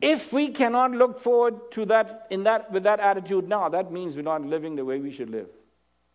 If 0.00 0.32
we 0.32 0.48
cannot 0.48 0.90
look 0.90 1.18
forward 1.18 1.70
to 1.72 1.86
that, 1.86 2.26
in 2.30 2.44
that 2.44 2.70
with 2.70 2.82
that 2.82 3.00
attitude 3.00 3.48
now, 3.48 3.68
that 3.68 3.92
means 3.92 4.16
we're 4.16 4.22
not 4.22 4.44
living 4.44 4.76
the 4.76 4.84
way 4.84 4.98
we 5.00 5.12
should 5.12 5.30
live. 5.30 5.48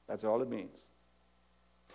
That's 0.08 0.24
all 0.24 0.42
it 0.42 0.50
means. 0.50 0.76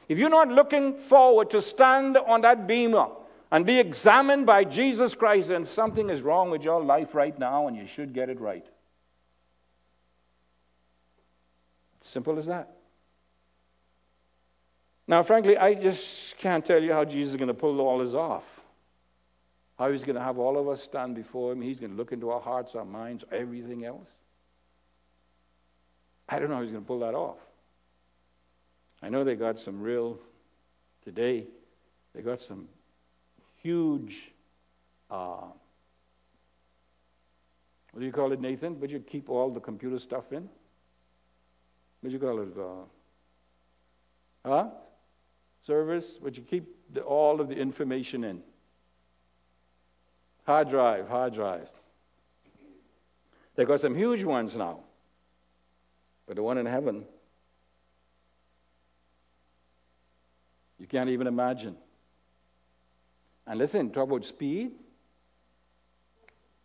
If 0.09 0.19
you're 0.19 0.29
not 0.29 0.49
looking 0.49 0.97
forward 0.97 1.51
to 1.51 1.63
stand 1.63 2.17
on 2.17 2.43
that 2.43 2.67
bema 2.67 3.11
and 3.51 3.65
be 3.65 3.79
examined 3.79 4.47
by 4.47 4.65
Jesus 4.65 5.15
Christ, 5.15 5.49
then 5.49 5.65
something 5.65 6.11
is 6.11 6.23
wrong 6.23 6.51
with 6.51 6.65
your 6.65 6.83
life 6.83 7.15
right 7.15 7.39
now 7.39 7.69
and 7.69 7.77
you 7.77 7.87
should 7.87 8.13
get 8.13 8.29
it 8.29 8.41
right. 8.41 8.67
Simple 12.01 12.39
as 12.39 12.47
that. 12.47 12.71
Now, 15.07 15.23
frankly, 15.23 15.57
I 15.57 15.75
just 15.75 16.37
can't 16.39 16.65
tell 16.65 16.83
you 16.83 16.93
how 16.93 17.05
Jesus 17.05 17.31
is 17.31 17.37
going 17.37 17.49
to 17.49 17.55
pull 17.55 17.81
all 17.81 17.99
this 17.99 18.15
off. 18.15 18.45
How 19.79 19.91
he's 19.91 20.05
going 20.05 20.17
to 20.17 20.23
have 20.23 20.39
all 20.39 20.59
of 20.59 20.69
us 20.69 20.83
stand 20.83 21.15
before 21.15 21.53
him. 21.53 21.61
He's 21.61 21.81
going 21.81 21.91
to 21.93 21.97
look 21.97 22.13
into 22.13 22.31
our 22.31 22.41
hearts, 22.41 22.75
our 22.75 22.85
minds, 22.85 23.25
everything 23.33 23.85
else. 23.85 24.09
I 26.29 26.39
don't 26.39 26.49
know 26.49 26.57
how 26.57 26.63
he's 26.63 26.71
going 26.71 26.85
to 26.85 26.87
pull 26.87 27.01
that 27.01 27.15
off. 27.15 27.37
I 29.05 29.11
know 29.11 29.23
they 29.23 29.35
got 29.35 29.59
some 29.59 29.83
real, 29.83 30.19
today, 31.05 31.45
they 32.15 32.23
got 32.23 32.41
some 32.41 32.69
huge, 33.63 34.33
uh, 35.11 35.45
what 37.91 38.01
do 38.01 38.07
you 38.07 38.13
call 38.13 38.33
it, 38.33 38.41
Nathan? 38.41 38.77
But 38.77 38.89
you 38.89 39.01
keep 39.01 39.29
all 39.29 39.51
the 39.51 39.61
computer 39.61 39.99
stuff 39.99 40.33
in? 40.33 40.49
What 42.01 42.09
do 42.09 42.11
you 42.13 42.19
call 42.19 42.41
it? 42.41 42.49
Uh, 44.47 44.49
huh? 44.49 44.69
Service? 45.67 46.19
but 46.23 46.39
you 46.39 46.43
keep 46.43 46.65
the, 46.95 47.03
all 47.03 47.43
of 47.43 47.49
the 47.51 47.57
information 47.57 48.25
in? 48.25 48.41
Hard 50.47 50.71
drive, 50.71 51.09
hard 51.09 51.35
drive. 51.35 51.69
They 53.55 53.67
got 53.67 53.81
some 53.81 53.95
huge 53.95 54.25
ones 54.25 54.57
now. 54.57 54.81
But 56.27 56.37
the 56.37 56.43
one 56.43 56.57
in 56.57 56.65
heaven, 56.65 57.05
You 60.85 60.89
can't 60.89 61.09
even 61.09 61.27
imagine. 61.27 61.77
And 63.47 63.59
listen, 63.59 63.91
talk 63.91 64.07
about 64.07 64.27
speed. 64.27 64.73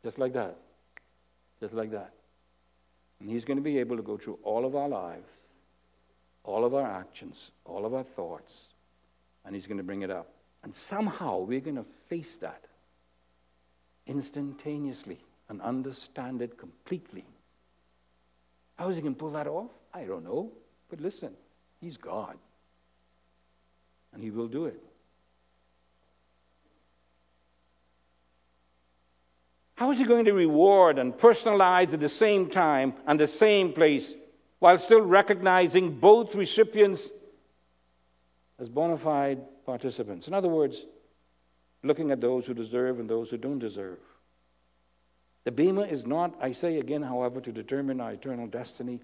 Just 0.03 0.19
like 0.19 0.33
that. 0.33 0.57
Just 1.61 1.73
like 1.73 1.91
that. 1.91 2.11
And 3.21 3.29
He's 3.29 3.45
going 3.45 3.55
to 3.55 3.63
be 3.63 3.77
able 3.77 3.95
to 3.95 4.01
go 4.01 4.17
through 4.17 4.37
all 4.43 4.65
of 4.65 4.75
our 4.75 4.89
lives, 4.89 5.29
all 6.43 6.65
of 6.65 6.73
our 6.73 6.85
actions, 6.85 7.51
all 7.63 7.85
of 7.85 7.93
our 7.93 8.03
thoughts, 8.03 8.73
and 9.45 9.55
He's 9.55 9.65
going 9.65 9.77
to 9.77 9.85
bring 9.85 10.01
it 10.01 10.11
up. 10.11 10.27
And 10.63 10.75
somehow 10.75 11.39
we're 11.39 11.61
going 11.61 11.77
to 11.77 11.85
face 12.09 12.35
that 12.41 12.65
instantaneously 14.05 15.19
and 15.47 15.61
understand 15.61 16.41
it 16.41 16.57
completely. 16.57 17.23
How 18.75 18.89
is 18.89 18.97
He 18.97 19.01
going 19.01 19.15
to 19.15 19.19
pull 19.19 19.31
that 19.31 19.47
off? 19.47 19.71
I 19.93 20.03
don't 20.03 20.25
know. 20.25 20.51
But 20.89 20.99
listen, 20.99 21.31
He's 21.79 21.95
God 21.95 22.35
and 24.13 24.23
He 24.23 24.31
will 24.31 24.47
do 24.47 24.65
it. 24.65 24.81
How 29.75 29.91
is 29.91 29.97
He 29.97 30.03
going 30.03 30.25
to 30.25 30.33
reward 30.33 30.99
and 30.99 31.13
personalize 31.13 31.93
at 31.93 32.01
the 32.01 32.09
same 32.09 32.49
time 32.49 32.93
and 33.07 33.19
the 33.19 33.27
same 33.27 33.71
place 33.71 34.13
while 34.59 34.77
still 34.77 35.01
recognizing 35.01 35.99
both 35.99 36.35
recipients 36.35 37.09
as 38.59 38.67
bona 38.67 38.97
fide 38.97 39.39
participants? 39.65 40.27
In 40.27 40.33
other 40.33 40.49
words, 40.49 40.85
looking 41.83 42.11
at 42.11 42.19
those 42.19 42.45
who 42.45 42.53
deserve 42.53 42.99
and 42.99 43.09
those 43.09 43.29
who 43.29 43.37
don't 43.37 43.59
deserve. 43.59 43.99
The 45.45 45.51
Bema 45.51 45.83
is 45.83 46.05
not, 46.05 46.35
I 46.41 46.51
say 46.51 46.79
again, 46.79 47.01
however, 47.01 47.39
to 47.39 47.51
determine 47.51 48.01
our 48.01 48.11
eternal 48.11 48.47
destiny, 48.47 48.99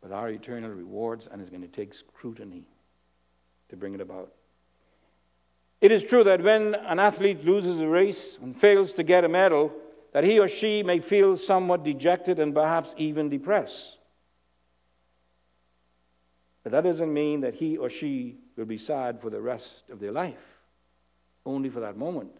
but 0.00 0.12
our 0.12 0.28
eternal 0.28 0.70
rewards, 0.70 1.26
and 1.26 1.42
is 1.42 1.50
going 1.50 1.62
to 1.62 1.68
take 1.68 1.92
scrutiny 1.92 2.68
to 3.68 3.76
bring 3.76 3.94
it 3.94 4.00
about. 4.00 4.32
It 5.80 5.92
is 5.92 6.04
true 6.04 6.24
that 6.24 6.42
when 6.42 6.74
an 6.74 6.98
athlete 6.98 7.44
loses 7.44 7.78
a 7.78 7.86
race 7.86 8.38
and 8.40 8.58
fails 8.58 8.92
to 8.92 9.02
get 9.02 9.24
a 9.24 9.28
medal, 9.28 9.72
that 10.12 10.24
he 10.24 10.38
or 10.38 10.48
she 10.48 10.82
may 10.82 11.00
feel 11.00 11.36
somewhat 11.36 11.84
dejected 11.84 12.38
and 12.38 12.54
perhaps 12.54 12.94
even 12.96 13.28
depressed. 13.28 13.98
But 16.62 16.72
that 16.72 16.84
doesn't 16.84 17.12
mean 17.12 17.42
that 17.42 17.54
he 17.54 17.76
or 17.76 17.90
she 17.90 18.36
will 18.56 18.64
be 18.64 18.78
sad 18.78 19.20
for 19.20 19.28
the 19.28 19.40
rest 19.40 19.82
of 19.90 20.00
their 20.00 20.12
life, 20.12 20.40
only 21.44 21.68
for 21.68 21.80
that 21.80 21.98
moment. 21.98 22.30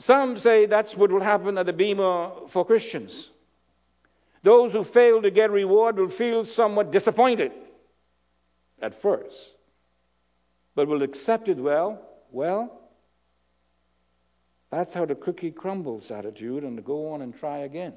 Some 0.00 0.36
say 0.36 0.66
that's 0.66 0.96
what 0.96 1.12
will 1.12 1.20
happen 1.20 1.58
at 1.58 1.66
the 1.66 1.72
Bema 1.72 2.48
for 2.48 2.64
Christians. 2.64 3.30
Those 4.42 4.72
who 4.72 4.82
fail 4.82 5.20
to 5.22 5.30
get 5.30 5.50
reward 5.50 5.96
will 5.96 6.08
feel 6.08 6.44
somewhat 6.44 6.90
disappointed 6.90 7.52
at 8.80 9.00
first 9.00 9.52
but 10.78 10.86
will 10.86 11.02
accept 11.02 11.48
it 11.48 11.56
well, 11.56 12.00
well, 12.30 12.72
that's 14.70 14.94
how 14.94 15.04
the 15.04 15.16
cookie 15.16 15.50
crumbles 15.50 16.12
attitude 16.12 16.62
and 16.62 16.84
go 16.84 17.10
on 17.10 17.20
and 17.20 17.36
try 17.36 17.58
again. 17.58 17.94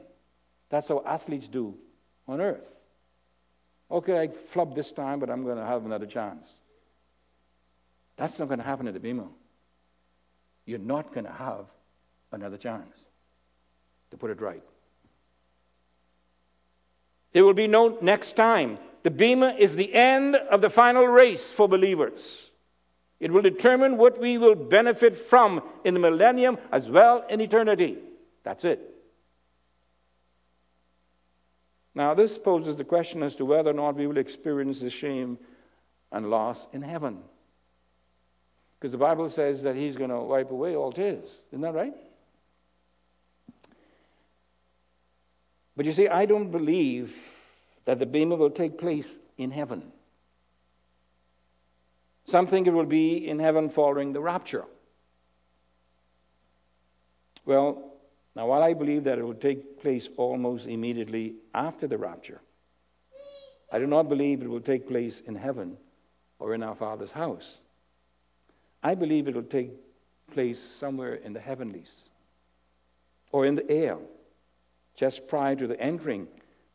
That's 0.72 0.88
how 0.88 1.04
athletes 1.06 1.48
do 1.48 1.76
on 2.28 2.41
earth. 2.41 2.74
Okay, 3.91 4.20
I 4.20 4.30
flubbed 4.30 4.74
this 4.74 4.91
time, 4.91 5.20
but 5.20 5.30
I'm 5.30 5.44
going 5.44 5.58
to 5.58 5.63
have 5.63 5.86
another 5.86 6.08
chance. 6.08 6.48
That's 8.17 8.39
not 8.39 8.48
going 8.48 8.58
to 8.58 8.65
happen 8.65 8.88
at 8.88 8.96
the 8.96 9.00
Bema. 9.00 9.28
You're 10.65 10.80
not 10.80 11.13
going 11.13 11.28
to 11.28 11.34
have 11.34 11.65
another 12.32 12.58
chance 12.58 12.98
to 14.10 14.17
put 14.17 14.32
it 14.32 14.41
right. 14.41 14.63
There 17.32 17.46
will 17.46 17.54
be 17.54 17.67
no 17.67 18.00
next 18.02 18.36
time. 18.36 18.80
The 19.04 19.12
Bema 19.12 19.56
is 19.58 19.76
the 19.76 19.94
end 19.94 20.36
of 20.36 20.62
the 20.62 20.70
final 20.70 21.08
race 21.08 21.52
for 21.52 21.68
believers. 21.68 22.52
It 23.20 23.32
will 23.32 23.42
determine 23.42 23.98
what 23.98 24.20
we 24.20 24.38
will 24.38 24.56
benefit 24.56 25.16
from 25.16 25.62
in 25.84 25.94
the 25.94 26.00
millennium 26.00 26.58
as 26.72 26.90
well 26.90 27.24
in 27.30 27.42
eternity. 27.42 27.98
That's 28.44 28.66
it. 28.66 28.80
Now, 31.94 32.14
this 32.14 32.38
poses 32.38 32.76
the 32.78 32.84
question 32.84 33.22
as 33.22 33.36
to 33.36 33.46
whether 33.46 33.72
or 33.72 33.74
not 33.74 33.96
we 33.96 34.08
will 34.08 34.18
experience 34.18 34.80
the 34.80 34.90
shame 34.90 35.38
and 36.12 36.30
loss 36.30 36.68
in 36.74 36.82
heaven. 36.82 37.20
Because 38.80 38.92
the 38.92 38.98
Bible 38.98 39.30
says 39.30 39.62
that 39.64 39.76
He's 39.76 39.96
going 39.96 40.10
to 40.10 40.20
wipe 40.20 40.52
away 40.52 40.76
all 40.76 40.92
tears. 40.92 41.42
Isn't 41.52 41.62
that 41.62 41.74
right? 41.74 41.94
But 45.76 45.86
you 45.86 45.92
see, 45.92 46.08
I 46.08 46.26
don't 46.26 46.50
believe 46.50 47.16
that 47.86 48.00
the 48.00 48.06
Bema 48.06 48.36
will 48.36 48.50
take 48.50 48.78
place 48.78 49.17
in 49.38 49.52
heaven. 49.52 49.91
Some 52.26 52.48
think 52.48 52.67
it 52.67 52.72
will 52.72 52.86
be 52.86 53.28
in 53.28 53.39
heaven 53.39 53.70
following 53.70 54.13
the 54.13 54.22
rapture. 54.22 54.65
Well, 57.46 57.91
now 58.36 58.48
while 58.48 58.63
I 58.63 58.74
believe 58.74 59.04
that 59.06 59.17
it 59.17 59.24
will 59.24 59.34
take 59.34 59.82
place 59.82 60.08
almost 60.17 60.67
immediately 60.67 61.36
after 61.54 61.88
the 61.88 61.98
rapture, 61.98 62.39
I 63.72 63.80
do 63.80 63.88
not 63.88 64.10
believe 64.10 64.41
it 64.41 64.50
will 64.50 64.62
take 64.62 64.88
place 64.88 65.22
in 65.26 65.36
heaven 65.36 65.78
or 66.39 66.54
in 66.54 66.62
our 66.62 66.76
Father's 66.76 67.12
house. 67.12 67.58
I 68.84 68.96
believe 68.96 69.28
it 69.28 69.36
will 69.36 69.44
take 69.44 69.72
place 70.34 70.60
somewhere 70.60 71.15
in 71.15 71.34
the 71.34 71.39
heavenlies 71.39 72.10
or 73.32 73.46
in 73.46 73.56
the 73.56 73.70
air, 73.70 73.98
just 74.96 75.28
prior 75.28 75.56
to 75.56 75.67
the 75.67 75.80
entering 75.80 76.28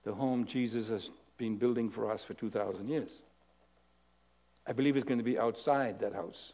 the 0.07 0.15
home 0.15 0.45
Jesus 0.45 0.89
has 0.89 1.11
been 1.37 1.57
building 1.57 1.91
for 1.91 2.11
us 2.11 2.23
for 2.23 2.33
2,000 2.33 2.89
years. 2.89 3.23
I 4.65 4.73
believe 4.73 4.97
it's 4.97 5.05
going 5.05 5.19
to 5.19 5.25
be 5.25 5.37
outside 5.37 5.99
that 5.99 6.15
house, 6.15 6.53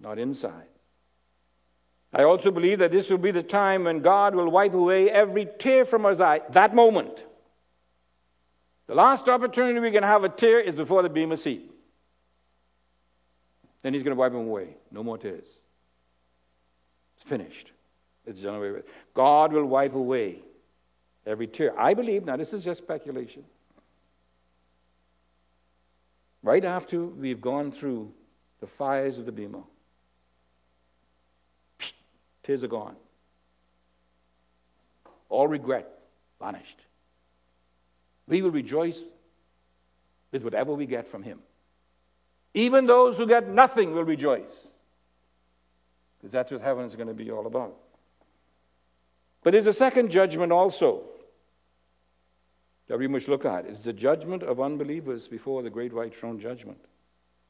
not 0.00 0.18
inside. 0.18 0.66
I 2.12 2.24
also 2.24 2.50
believe 2.50 2.80
that 2.80 2.90
this 2.90 3.08
will 3.10 3.18
be 3.18 3.30
the 3.30 3.44
time 3.44 3.84
when 3.84 4.00
God 4.00 4.34
will 4.34 4.50
wipe 4.50 4.74
away 4.74 5.08
every 5.08 5.46
tear 5.60 5.84
from 5.84 6.04
our 6.04 6.20
eye. 6.20 6.40
That 6.50 6.74
moment. 6.74 7.24
The 8.88 8.96
last 8.96 9.28
opportunity 9.28 9.78
we 9.78 9.92
can 9.92 10.02
have 10.02 10.24
a 10.24 10.28
tear 10.28 10.58
is 10.58 10.74
before 10.74 11.04
the 11.04 11.08
beam 11.08 11.28
bema 11.28 11.36
seat. 11.36 11.70
Then 13.82 13.94
he's 13.94 14.02
going 14.02 14.16
to 14.16 14.20
wipe 14.20 14.32
them 14.32 14.48
away. 14.48 14.76
No 14.90 15.04
more 15.04 15.16
tears. 15.16 15.60
It's 17.16 17.24
finished. 17.24 17.70
It's 18.26 18.40
done 18.40 18.56
away 18.56 18.72
with. 18.72 18.84
God 19.14 19.52
will 19.52 19.64
wipe 19.64 19.94
away 19.94 20.40
every 21.26 21.46
tear. 21.46 21.78
I 21.78 21.94
believe, 21.94 22.24
now 22.24 22.36
this 22.36 22.52
is 22.52 22.64
just 22.64 22.82
speculation. 22.82 23.44
Right 26.42 26.64
after 26.64 27.04
we've 27.04 27.40
gone 27.40 27.70
through 27.70 28.12
the 28.60 28.66
fires 28.66 29.18
of 29.18 29.26
the 29.26 29.32
Bema, 29.32 29.62
tears 32.42 32.64
are 32.64 32.68
gone. 32.68 32.96
All 35.28 35.46
regret 35.46 35.88
vanished. 36.40 36.80
We 38.26 38.42
will 38.42 38.50
rejoice 38.50 39.02
with 40.32 40.42
whatever 40.42 40.74
we 40.74 40.86
get 40.86 41.06
from 41.06 41.22
Him. 41.22 41.38
Even 42.54 42.86
those 42.86 43.16
who 43.16 43.26
get 43.26 43.48
nothing 43.48 43.94
will 43.94 44.04
rejoice. 44.04 44.68
Because 46.18 46.32
that's 46.32 46.52
what 46.52 46.60
heaven 46.60 46.84
is 46.84 46.94
going 46.94 47.08
to 47.08 47.14
be 47.14 47.30
all 47.30 47.46
about. 47.46 47.76
But 49.42 49.52
there's 49.52 49.66
a 49.66 49.72
second 49.72 50.10
judgment 50.10 50.52
also 50.52 51.02
that 52.88 52.98
we 52.98 53.08
must 53.08 53.28
look 53.28 53.44
at. 53.44 53.66
It's 53.66 53.80
the 53.80 53.92
judgment 53.92 54.42
of 54.42 54.60
unbelievers 54.60 55.26
before 55.28 55.62
the 55.62 55.70
great 55.70 55.92
white 55.92 56.14
throne 56.14 56.38
judgment, 56.38 56.78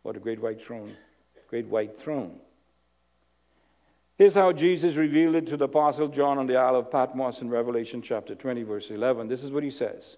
or 0.04 0.12
the 0.12 0.20
great 0.20 0.40
white 0.40 0.62
throne, 0.62 0.96
great 1.48 1.66
white 1.66 1.98
throne. 1.98 2.38
Here's 4.16 4.34
how 4.34 4.52
Jesus 4.52 4.96
revealed 4.96 5.34
it 5.34 5.46
to 5.48 5.56
the 5.56 5.64
Apostle 5.64 6.08
John 6.08 6.38
on 6.38 6.46
the 6.46 6.56
Isle 6.56 6.76
of 6.76 6.90
Patmos 6.90 7.40
in 7.40 7.50
Revelation 7.50 8.02
chapter 8.02 8.34
20, 8.34 8.62
verse 8.62 8.90
11. 8.90 9.26
This 9.28 9.42
is 9.42 9.50
what 9.50 9.64
he 9.64 9.70
says 9.70 10.16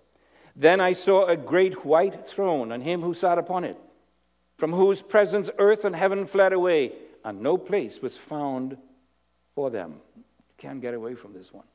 Then 0.55 0.81
I 0.81 0.93
saw 0.93 1.27
a 1.27 1.37
great 1.37 1.85
white 1.85 2.29
throne, 2.29 2.71
and 2.73 2.83
him 2.83 3.01
who 3.01 3.15
sat 3.15 3.39
upon 3.39 3.65
it, 3.65 3.79
from 4.59 4.73
whose 4.73 5.01
presence 5.01 5.49
earth 5.59 5.85
and 5.85 5.97
heaven 5.97 6.27
fled 6.27 6.53
away, 6.53 6.93
and 7.25 7.41
no 7.41 7.57
place 7.57 8.03
was 8.03 8.17
found 8.17 8.77
for 9.55 9.71
them. 9.71 9.95
Can't 10.65 10.81
get 10.81 10.95
away 10.95 11.15
from 11.15 11.35
this 11.35 11.53
one. 11.53 11.67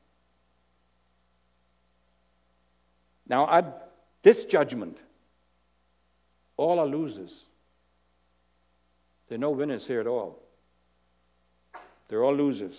Now, 3.28 3.48
at 3.48 3.92
this 4.20 4.44
judgment, 4.44 4.98
all 6.56 6.80
are 6.80 6.86
losers. 6.88 7.44
There 9.28 9.36
are 9.36 9.38
no 9.38 9.52
winners 9.52 9.86
here 9.86 10.00
at 10.00 10.08
all. 10.08 10.42
They're 12.08 12.24
all 12.24 12.34
losers. 12.34 12.74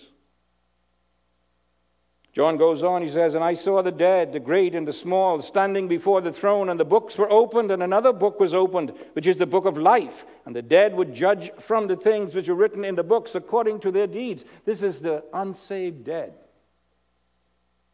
John 2.32 2.56
goes 2.56 2.82
on, 2.82 3.02
he 3.02 3.10
says, 3.10 3.34
And 3.34 3.44
I 3.44 3.52
saw 3.52 3.82
the 3.82 3.92
dead, 3.92 4.32
the 4.32 4.40
great 4.40 4.74
and 4.74 4.88
the 4.88 4.92
small, 4.92 5.42
standing 5.42 5.86
before 5.86 6.22
the 6.22 6.32
throne, 6.32 6.70
and 6.70 6.80
the 6.80 6.84
books 6.84 7.18
were 7.18 7.30
opened, 7.30 7.70
and 7.70 7.82
another 7.82 8.12
book 8.12 8.40
was 8.40 8.54
opened, 8.54 8.94
which 9.12 9.26
is 9.26 9.36
the 9.36 9.46
book 9.46 9.66
of 9.66 9.76
life. 9.76 10.24
And 10.46 10.56
the 10.56 10.62
dead 10.62 10.94
would 10.94 11.14
judge 11.14 11.50
from 11.60 11.88
the 11.88 11.96
things 11.96 12.34
which 12.34 12.48
are 12.48 12.54
written 12.54 12.86
in 12.86 12.94
the 12.94 13.04
books 13.04 13.34
according 13.34 13.80
to 13.80 13.90
their 13.90 14.06
deeds. 14.06 14.46
This 14.64 14.82
is 14.82 15.00
the 15.00 15.22
unsaved 15.34 16.04
dead. 16.04 16.32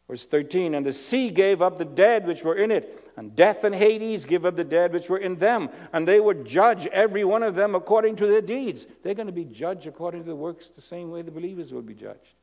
Verse 0.07 0.25
13, 0.25 0.73
And 0.73 0.85
the 0.85 0.93
sea 0.93 1.29
gave 1.29 1.61
up 1.61 1.77
the 1.77 1.83
dead 1.83 2.25
which 2.25 2.45
were 2.45 2.55
in 2.55 2.71
it, 2.71 3.11
and 3.17 3.35
death 3.35 3.65
and 3.65 3.75
Hades 3.75 4.23
give 4.23 4.45
up 4.45 4.55
the 4.55 4.63
dead 4.63 4.93
which 4.93 5.09
were 5.09 5.17
in 5.17 5.35
them, 5.35 5.69
and 5.91 6.07
they 6.07 6.21
would 6.21 6.45
judge 6.45 6.87
every 6.87 7.25
one 7.25 7.43
of 7.43 7.55
them 7.55 7.75
according 7.75 8.15
to 8.15 8.25
their 8.25 8.41
deeds. 8.41 8.87
They're 9.03 9.13
going 9.15 9.27
to 9.27 9.33
be 9.33 9.43
judged 9.43 9.85
according 9.85 10.23
to 10.23 10.29
the 10.29 10.35
works 10.35 10.69
the 10.73 10.81
same 10.81 11.11
way 11.11 11.23
the 11.23 11.29
believers 11.29 11.73
will 11.73 11.81
be 11.81 11.93
judged. 11.93 12.38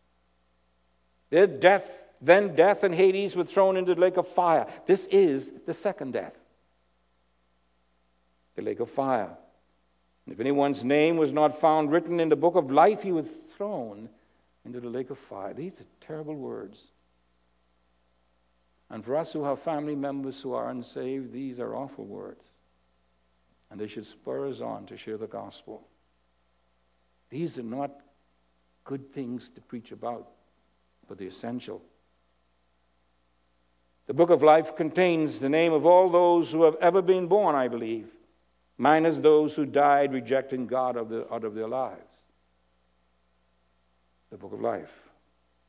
Their 1.31 1.47
death, 1.47 2.03
then 2.21 2.55
death 2.55 2.83
and 2.83 2.95
Hades 2.95 3.37
were 3.37 3.45
thrown 3.45 3.77
into 3.77 3.95
the 3.95 4.01
lake 4.01 4.17
of 4.17 4.29
fire. 4.29 4.67
This 4.87 5.07
is 5.07 5.53
the 5.67 5.75
second 5.75 6.13
death. 6.13 6.35
The 8.55 8.63
lake 8.63 8.81
of 8.81 8.91
fire. 8.91 9.37
And 10.25 10.33
if 10.33 10.41
anyone's 10.41 10.85
name 10.85 11.17
was 11.17 11.33
not 11.33 11.61
found 11.61 11.93
written 11.93 12.21
in 12.21 12.29
the 12.29 12.37
book 12.37 12.57
of 12.57 12.71
life, 12.71 13.03
he 13.03 13.13
was 13.13 13.29
thrown 13.57 14.09
into 14.65 14.81
the 14.81 14.89
lake 14.89 15.11
of 15.11 15.19
fire. 15.19 15.55
These 15.55 15.81
are 15.81 16.07
terrible 16.07 16.35
words. 16.35 16.89
And 18.91 19.05
for 19.05 19.17
us 19.17 19.33
who 19.33 19.45
have 19.45 19.61
family 19.61 19.97
members 19.97 20.41
who 20.41 20.53
are 20.53 20.71
unsaved, 20.71 21.33
these 21.33 21.59
are 21.59 21.75
awful 21.75 22.05
words. 22.05 22.45
And 23.71 23.81
they 23.81 23.89
should 23.89 24.07
spur 24.07 24.49
us 24.49 24.61
on 24.61 24.87
to 24.87 24.97
share 24.97 25.17
the 25.17 25.27
gospel. 25.27 25.87
These 27.31 27.59
are 27.59 27.65
not 27.65 27.91
good 28.85 29.13
things 29.13 29.51
to 29.51 29.61
preach 29.61 29.91
about, 29.91 30.29
but 31.09 31.19
the 31.19 31.27
essential. 31.27 31.83
The 34.07 34.15
book 34.15 34.31
of 34.31 34.43
life 34.43 34.77
contains 34.77 35.41
the 35.41 35.49
name 35.49 35.73
of 35.73 35.85
all 35.85 36.11
those 36.11 36.53
who 36.53 36.63
have 36.63 36.77
ever 36.81 37.03
been 37.03 37.27
born, 37.27 37.55
I 37.55 37.69
believe, 37.69 38.07
minus 38.79 39.19
those 39.19 39.55
who 39.55 39.67
died 39.67 40.13
rejecting 40.13 40.67
God 40.67 40.97
of 40.97 41.09
the, 41.09 41.33
out 41.33 41.45
of 41.45 41.55
their 41.55 41.69
lives. 41.69 42.15
The 44.31 44.37
book 44.37 44.53
of 44.53 44.61
life. 44.61 44.91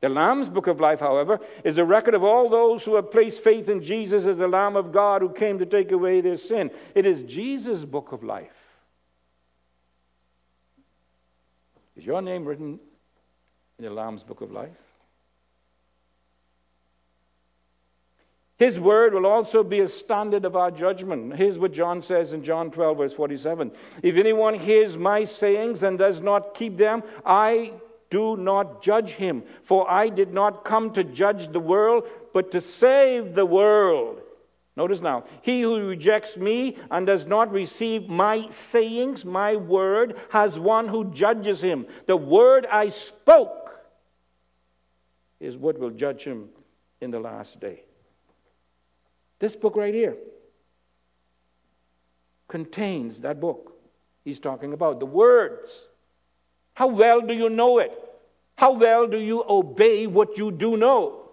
The 0.02 0.10
Lamb's 0.10 0.50
Book 0.50 0.68
of 0.68 0.80
Life, 0.80 1.00
however, 1.00 1.40
is 1.64 1.80
a 1.80 1.86
record 1.86 2.14
of 2.14 2.24
all 2.24 2.50
those 2.50 2.84
who 2.84 2.96
have 2.96 3.10
placed 3.10 3.44
faith 3.44 3.68
in 3.68 3.82
Jesus 3.82 4.28
as 4.28 4.38
the 4.38 4.48
Lamb 4.48 4.76
of 4.76 4.92
God 4.92 5.24
who 5.24 5.30
came 5.30 5.58
to 5.58 5.66
take 5.66 5.92
away 5.92 6.22
their 6.22 6.38
sin. 6.38 6.70
It 6.94 7.08
is 7.08 7.24
Jesus' 7.24 7.84
Book 7.84 8.12
of 8.12 8.24
Life. 8.24 8.52
Is 11.96 12.06
your 12.06 12.22
name 12.22 12.46
written 12.46 12.80
in 13.80 13.86
the 13.86 13.90
Lamb's 13.90 14.22
Book 14.22 14.42
of 14.42 14.52
Life? 14.52 14.70
His 18.58 18.80
word 18.80 19.14
will 19.14 19.28
also 19.28 19.64
be 19.64 19.82
a 19.82 19.88
standard 19.88 20.44
of 20.44 20.56
our 20.56 20.72
judgment. 20.72 21.36
Here's 21.36 21.60
what 21.60 21.72
John 21.72 22.02
says 22.02 22.34
in 22.34 22.44
John 22.44 22.72
12, 22.72 22.98
verse 22.98 23.14
47. 23.14 23.72
If 24.02 24.16
anyone 24.16 24.56
hears 24.56 24.98
my 24.98 25.26
sayings 25.26 25.84
and 25.84 25.98
does 26.00 26.22
not 26.22 26.56
keep 26.56 26.76
them, 26.76 27.04
I 27.24 27.74
do 28.10 28.36
not 28.36 28.82
judge 28.82 29.12
him, 29.12 29.44
for 29.62 29.90
I 29.90 30.10
did 30.10 30.34
not 30.34 30.66
come 30.66 30.92
to 30.94 31.04
judge 31.04 31.50
the 31.50 31.60
world, 31.60 32.08
but 32.34 32.52
to 32.52 32.62
save 32.62 33.36
the 33.36 33.46
world. 33.46 34.22
Notice 34.76 35.02
now, 35.02 35.26
he 35.42 35.62
who 35.62 35.88
rejects 35.88 36.38
me 36.38 36.78
and 36.90 37.06
does 37.06 37.28
not 37.28 37.52
receive 37.52 38.10
my 38.10 38.48
sayings, 38.50 39.26
my 39.26 39.56
word, 39.56 40.20
has 40.30 40.58
one 40.58 40.88
who 40.88 41.12
judges 41.12 41.62
him. 41.62 41.86
The 42.06 42.18
word 42.18 42.66
I 42.68 42.90
spoke 42.90 43.80
is 45.40 45.58
what 45.58 45.80
will 45.80 45.90
judge 45.92 46.24
him 46.24 46.50
in 47.02 47.12
the 47.12 47.20
last 47.20 47.60
day. 47.60 47.87
This 49.40 49.56
book 49.56 49.76
right 49.76 49.94
here 49.94 50.16
contains 52.48 53.20
that 53.22 53.40
book 53.40 53.74
he's 54.24 54.40
talking 54.40 54.74
about, 54.74 55.00
the 55.00 55.06
words 55.06 55.88
how 56.78 56.90
well 56.90 57.22
do 57.22 57.34
you 57.34 57.50
know 57.50 57.80
it? 57.80 57.92
How 58.56 58.74
well 58.74 59.08
do 59.08 59.18
you 59.18 59.44
obey 59.50 60.06
what 60.06 60.38
you 60.38 60.52
do 60.52 60.78
know? 60.78 61.30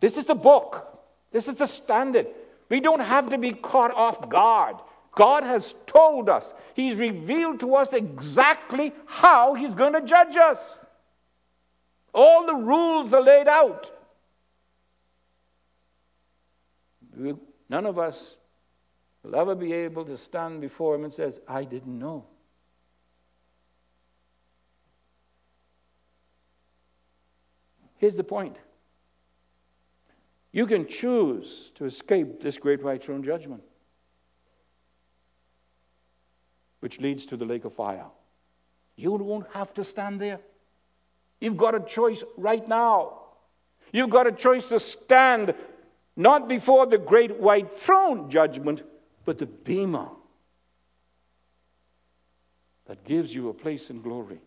This 0.00 0.16
is 0.16 0.24
the 0.24 0.34
book. 0.34 1.00
This 1.30 1.46
is 1.46 1.58
the 1.58 1.66
standard. 1.68 2.26
We 2.68 2.80
don't 2.80 2.98
have 2.98 3.30
to 3.30 3.38
be 3.38 3.52
caught 3.52 3.92
off 3.92 4.28
guard. 4.28 4.74
God 5.12 5.44
has 5.44 5.76
told 5.86 6.28
us, 6.28 6.52
He's 6.74 6.96
revealed 6.96 7.60
to 7.60 7.76
us 7.76 7.92
exactly 7.92 8.92
how 9.06 9.54
He's 9.54 9.76
going 9.76 9.92
to 9.92 10.00
judge 10.00 10.34
us. 10.34 10.76
All 12.12 12.46
the 12.46 12.56
rules 12.56 13.14
are 13.14 13.22
laid 13.22 13.46
out. 13.46 13.95
None 17.16 17.86
of 17.86 17.98
us 17.98 18.36
will 19.22 19.34
ever 19.34 19.54
be 19.54 19.72
able 19.72 20.04
to 20.04 20.18
stand 20.18 20.60
before 20.60 20.94
Him 20.94 21.04
and 21.04 21.12
says, 21.12 21.40
I 21.48 21.64
didn't 21.64 21.98
know. 21.98 22.26
Here's 27.98 28.16
the 28.16 28.24
point 28.24 28.56
you 30.52 30.66
can 30.66 30.86
choose 30.86 31.70
to 31.74 31.84
escape 31.84 32.40
this 32.40 32.56
great 32.56 32.82
white 32.82 33.04
throne 33.04 33.22
judgment, 33.22 33.62
which 36.80 37.00
leads 37.00 37.26
to 37.26 37.36
the 37.36 37.44
lake 37.44 37.64
of 37.64 37.74
fire. 37.74 38.06
You 38.96 39.12
won't 39.12 39.48
have 39.52 39.74
to 39.74 39.84
stand 39.84 40.20
there. 40.20 40.40
You've 41.40 41.58
got 41.58 41.74
a 41.74 41.80
choice 41.80 42.22
right 42.38 42.66
now. 42.66 43.18
You've 43.92 44.10
got 44.10 44.26
a 44.26 44.32
choice 44.32 44.68
to 44.70 44.80
stand 44.80 45.54
not 46.16 46.48
before 46.48 46.86
the 46.86 46.98
great 46.98 47.38
white 47.38 47.70
throne 47.72 48.30
judgment, 48.30 48.82
but 49.24 49.38
the 49.38 49.46
bema 49.46 50.10
that 52.86 53.04
gives 53.04 53.34
you 53.34 53.48
a 53.48 53.54
place 53.54 53.90
in 53.90 54.00
glory. 54.00 54.40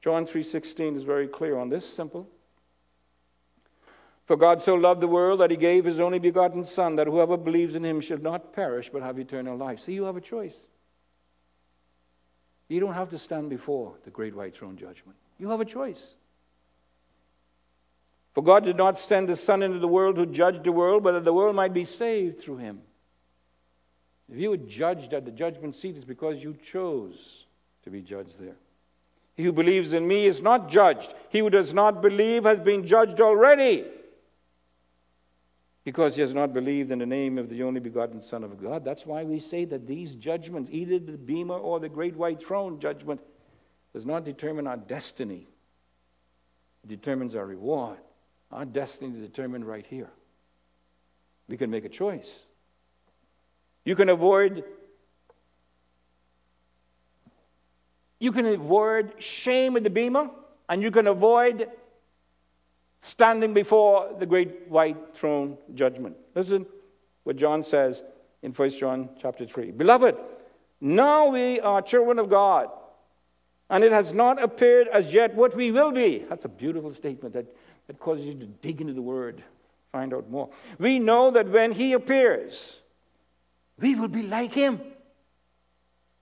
John 0.00 0.26
3:16 0.26 0.96
is 0.96 1.04
very 1.04 1.28
clear 1.28 1.56
on 1.56 1.68
this 1.68 1.86
simple. 1.86 2.28
For 4.24 4.36
God 4.36 4.62
so 4.62 4.74
loved 4.74 5.02
the 5.02 5.08
world 5.08 5.40
that 5.40 5.50
he 5.50 5.56
gave 5.56 5.84
his 5.84 6.00
only 6.00 6.18
begotten 6.18 6.64
Son, 6.64 6.96
that 6.96 7.06
whoever 7.06 7.36
believes 7.36 7.74
in 7.74 7.84
him 7.84 8.00
should 8.00 8.22
not 8.22 8.54
perish 8.54 8.90
but 8.90 9.02
have 9.02 9.18
eternal 9.18 9.56
life. 9.56 9.80
See, 9.80 9.92
you 9.92 10.04
have 10.04 10.16
a 10.16 10.20
choice. 10.20 10.66
You 12.68 12.80
don't 12.80 12.94
have 12.94 13.10
to 13.10 13.18
stand 13.18 13.50
before 13.50 13.94
the 14.04 14.10
great 14.10 14.34
white 14.34 14.56
throne 14.56 14.76
judgment. 14.76 15.18
You 15.38 15.50
have 15.50 15.60
a 15.60 15.66
choice. 15.66 16.16
For 18.34 18.42
God 18.42 18.64
did 18.64 18.76
not 18.76 18.98
send 18.98 19.28
his 19.28 19.40
Son 19.40 19.62
into 19.62 19.78
the 19.78 19.88
world 19.88 20.16
to 20.16 20.26
judge 20.26 20.62
the 20.62 20.72
world, 20.72 21.04
but 21.04 21.12
that 21.12 21.24
the 21.24 21.32
world 21.32 21.54
might 21.54 21.72
be 21.72 21.84
saved 21.84 22.40
through 22.40 22.58
him. 22.58 22.80
If 24.30 24.38
you 24.38 24.50
were 24.50 24.56
judged 24.56 25.12
at 25.12 25.24
the 25.24 25.30
judgment 25.30 25.76
seat, 25.76 25.96
it's 25.96 26.04
because 26.04 26.42
you 26.42 26.56
chose 26.64 27.44
to 27.84 27.90
be 27.90 28.00
judged 28.00 28.40
there. 28.40 28.56
He 29.36 29.44
who 29.44 29.52
believes 29.52 29.92
in 29.92 30.06
me 30.06 30.26
is 30.26 30.40
not 30.40 30.68
judged. 30.68 31.14
He 31.28 31.40
who 31.40 31.50
does 31.50 31.72
not 31.72 32.00
believe 32.02 32.44
has 32.44 32.60
been 32.60 32.86
judged 32.86 33.20
already 33.20 33.84
because 35.84 36.14
he 36.14 36.22
has 36.22 36.32
not 36.32 36.54
believed 36.54 36.90
in 36.90 36.98
the 36.98 37.06
name 37.06 37.36
of 37.36 37.50
the 37.50 37.62
only 37.62 37.78
begotten 37.80 38.20
Son 38.20 38.42
of 38.42 38.60
God. 38.60 38.84
That's 38.84 39.04
why 39.04 39.22
we 39.22 39.38
say 39.38 39.64
that 39.66 39.86
these 39.86 40.14
judgments, 40.14 40.70
either 40.72 40.98
the 40.98 41.18
Bema 41.18 41.56
or 41.56 41.78
the 41.78 41.90
great 41.90 42.16
white 42.16 42.42
throne 42.42 42.80
judgment, 42.80 43.20
does 43.92 44.06
not 44.06 44.24
determine 44.24 44.66
our 44.66 44.78
destiny. 44.78 45.46
It 46.82 46.88
determines 46.88 47.34
our 47.36 47.44
reward. 47.44 47.98
Our 48.52 48.64
destiny 48.64 49.14
is 49.14 49.20
determined 49.20 49.66
right 49.66 49.86
here. 49.86 50.10
We 51.48 51.56
can 51.56 51.70
make 51.70 51.84
a 51.84 51.88
choice. 51.88 52.44
You 53.84 53.96
can 53.96 54.08
avoid 54.08 54.64
you 58.20 58.32
can 58.32 58.46
avoid 58.46 59.12
shame 59.18 59.76
in 59.76 59.82
the 59.82 59.90
Bema, 59.90 60.30
and 60.70 60.80
you 60.80 60.90
can 60.90 61.08
avoid 61.08 61.68
standing 63.00 63.52
before 63.52 64.14
the 64.18 64.24
great 64.24 64.66
white 64.68 65.14
throne 65.14 65.58
judgment. 65.74 66.16
Listen 66.34 66.64
what 67.24 67.36
John 67.36 67.62
says 67.62 68.02
in 68.42 68.52
1 68.52 68.70
John 68.70 69.10
chapter 69.20 69.46
3. 69.46 69.72
Beloved, 69.72 70.16
now 70.80 71.28
we 71.28 71.60
are 71.60 71.82
children 71.82 72.18
of 72.18 72.30
God, 72.30 72.70
and 73.68 73.84
it 73.84 73.92
has 73.92 74.12
not 74.12 74.42
appeared 74.42 74.88
as 74.88 75.12
yet 75.12 75.34
what 75.34 75.54
we 75.54 75.70
will 75.70 75.92
be. 75.92 76.24
That's 76.28 76.44
a 76.44 76.48
beautiful 76.48 76.94
statement 76.94 77.34
that, 77.34 77.46
that 77.86 77.98
causes 77.98 78.26
you 78.26 78.34
to 78.34 78.46
dig 78.46 78.80
into 78.80 78.92
the 78.92 79.02
word, 79.02 79.42
find 79.92 80.14
out 80.14 80.30
more. 80.30 80.50
We 80.78 80.98
know 80.98 81.30
that 81.30 81.48
when 81.48 81.72
he 81.72 81.92
appears, 81.92 82.76
we 83.78 83.94
will 83.94 84.08
be 84.08 84.22
like 84.22 84.52
him. 84.52 84.80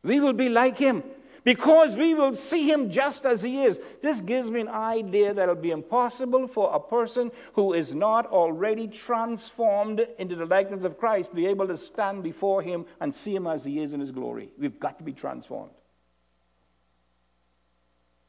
We 0.03 0.21
will 0.21 0.33
be 0.33 0.49
like 0.49 0.77
him 0.77 1.05
because 1.45 1.97
we 1.97 2.15
will 2.15 2.35
see 2.35 2.71
him 2.71 2.91
just 2.91 3.25
as 3.25 3.43
he 3.43 3.63
is. 3.63 3.79
This 4.01 4.21
gives 4.21 4.51
me 4.51 4.61
an 4.61 4.69
idea 4.69 5.35
that 5.35 5.43
it'll 5.43 5.55
be 5.55 5.71
impossible 5.71 6.49
for 6.49 6.75
a 6.75 6.81
person 6.81 7.31
who 7.55 7.73
is 7.73 7.93
not 7.93 8.27
already 8.27 8.89
transformed 8.89 10.07
into 10.19 10.37
the 10.37 10.47
likeness 10.47 10.85
of 10.85 10.99
Christ 10.99 11.31
to 11.31 11.37
be 11.37 11.47
able 11.47 11.69
to 11.69 11.77
stand 11.77 12.23
before 12.23 12.63
him 12.63 12.85
and 13.01 13.15
see 13.15 13.35
him 13.35 13.47
as 13.47 13.65
he 13.65 13.81
is 13.81 13.93
in 13.93 14.01
his 14.01 14.11
glory. 14.11 14.51
We've 14.59 14.79
got 14.79 14.99
to 14.99 15.05
be 15.05 15.13
transformed. 15.13 15.73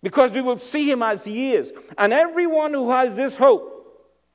Because 0.04 0.32
we 0.32 0.42
will 0.42 0.58
see 0.58 0.92
him 0.92 1.02
as 1.02 1.24
he 1.24 1.54
is. 1.54 1.72
And 1.98 2.14
everyone 2.14 2.74
who 2.74 2.92
has 2.92 3.16
this 3.16 3.38
hope 3.38 3.74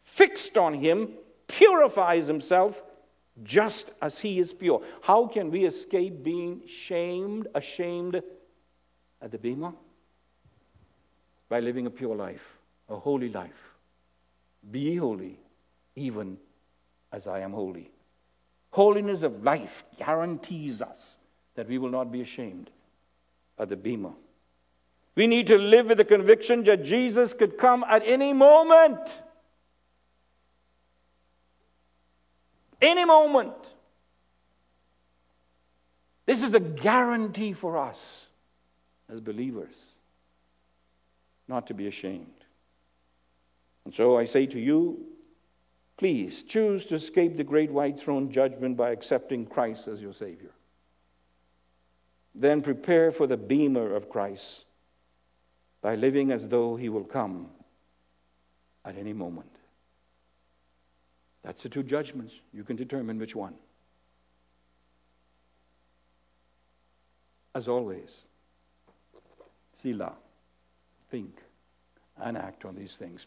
fixed 0.03 0.57
on 0.57 0.75
him 0.75 1.11
purifies 1.47 2.27
himself 2.27 2.83
just 3.45 3.93
as 4.01 4.19
he 4.19 4.41
is 4.41 4.53
pure. 4.53 4.83
How 5.03 5.27
can 5.27 5.51
we 5.51 5.66
escape 5.66 6.25
being 6.25 6.62
shamed, 6.66 7.47
ashamed, 7.55 8.23
at 9.21 9.31
the 9.31 9.39
Bema? 9.39 9.75
By 11.49 11.61
living 11.61 11.87
a 11.87 11.91
pure 11.91 12.16
life, 12.16 12.59
a 12.89 12.97
holy 12.97 13.29
life. 13.29 13.75
Be 14.71 14.97
holy, 14.97 15.39
even 15.95 16.39
as 17.12 17.27
I 17.27 17.41
am 17.41 17.53
holy. 17.53 17.91
Holiness 18.71 19.23
of 19.23 19.43
life 19.43 19.85
guarantees 19.99 20.83
us 20.83 21.19
that 21.55 21.69
we 21.69 21.79
will 21.79 21.91
not 21.91 22.11
be 22.11 22.23
ashamed 22.23 22.71
at 23.59 23.69
the 23.69 23.77
Bema. 23.77 24.12
We 25.19 25.27
need 25.27 25.49
to 25.49 25.59
live 25.59 25.87
with 25.87 25.99
the 25.99 26.05
conviction 26.05 26.62
that 26.62 26.85
Jesus 26.85 27.35
could 27.35 27.59
come 27.59 27.85
at 27.91 28.05
any 28.07 28.33
moment. 28.33 29.01
Any 32.81 33.05
moment. 33.05 33.57
This 36.25 36.41
is 36.41 36.55
a 36.55 36.61
guarantee 36.61 37.53
for 37.53 37.79
us 37.79 38.29
as 39.12 39.19
believers, 39.19 39.95
not 41.49 41.66
to 41.66 41.75
be 41.75 41.89
ashamed. 41.89 42.45
And 43.87 43.93
so 43.93 44.16
I 44.16 44.25
say 44.25 44.47
to 44.47 44.61
you, 44.61 45.05
please 45.97 46.45
choose 46.45 46.85
to 46.85 46.95
escape 46.95 47.37
the 47.37 47.43
great 47.43 47.73
white 47.73 47.99
throne 47.99 48.31
judgment 48.31 48.77
by 48.77 48.91
accepting 48.91 49.47
Christ 49.47 49.89
as 49.89 50.01
your 50.01 50.12
Savior. 50.12 50.53
Then 52.37 52.62
prepare 52.62 53.11
for 53.11 53.27
the 53.27 53.37
Bema 53.37 53.81
of 53.81 54.09
Christ 54.09 54.66
by 55.81 55.95
living 55.95 56.31
as 56.31 56.49
though 56.49 56.76
He 56.76 56.89
will 56.89 57.05
come 57.05 57.49
at 58.85 58.97
any 58.97 59.12
moment. 59.12 59.51
That's 61.43 61.62
the 61.62 61.68
two 61.68 61.83
judgments. 61.83 62.35
You 62.53 62.64
can 62.64 62.76
determine 62.76 63.18
which 63.18 63.35
one. 63.37 63.55
As 67.55 67.68
always, 67.68 68.22
Selah. 69.72 70.14
Think 71.11 71.43
and 72.18 72.37
act 72.37 72.64
on 72.64 72.74
these 72.74 72.97
things. 72.97 73.26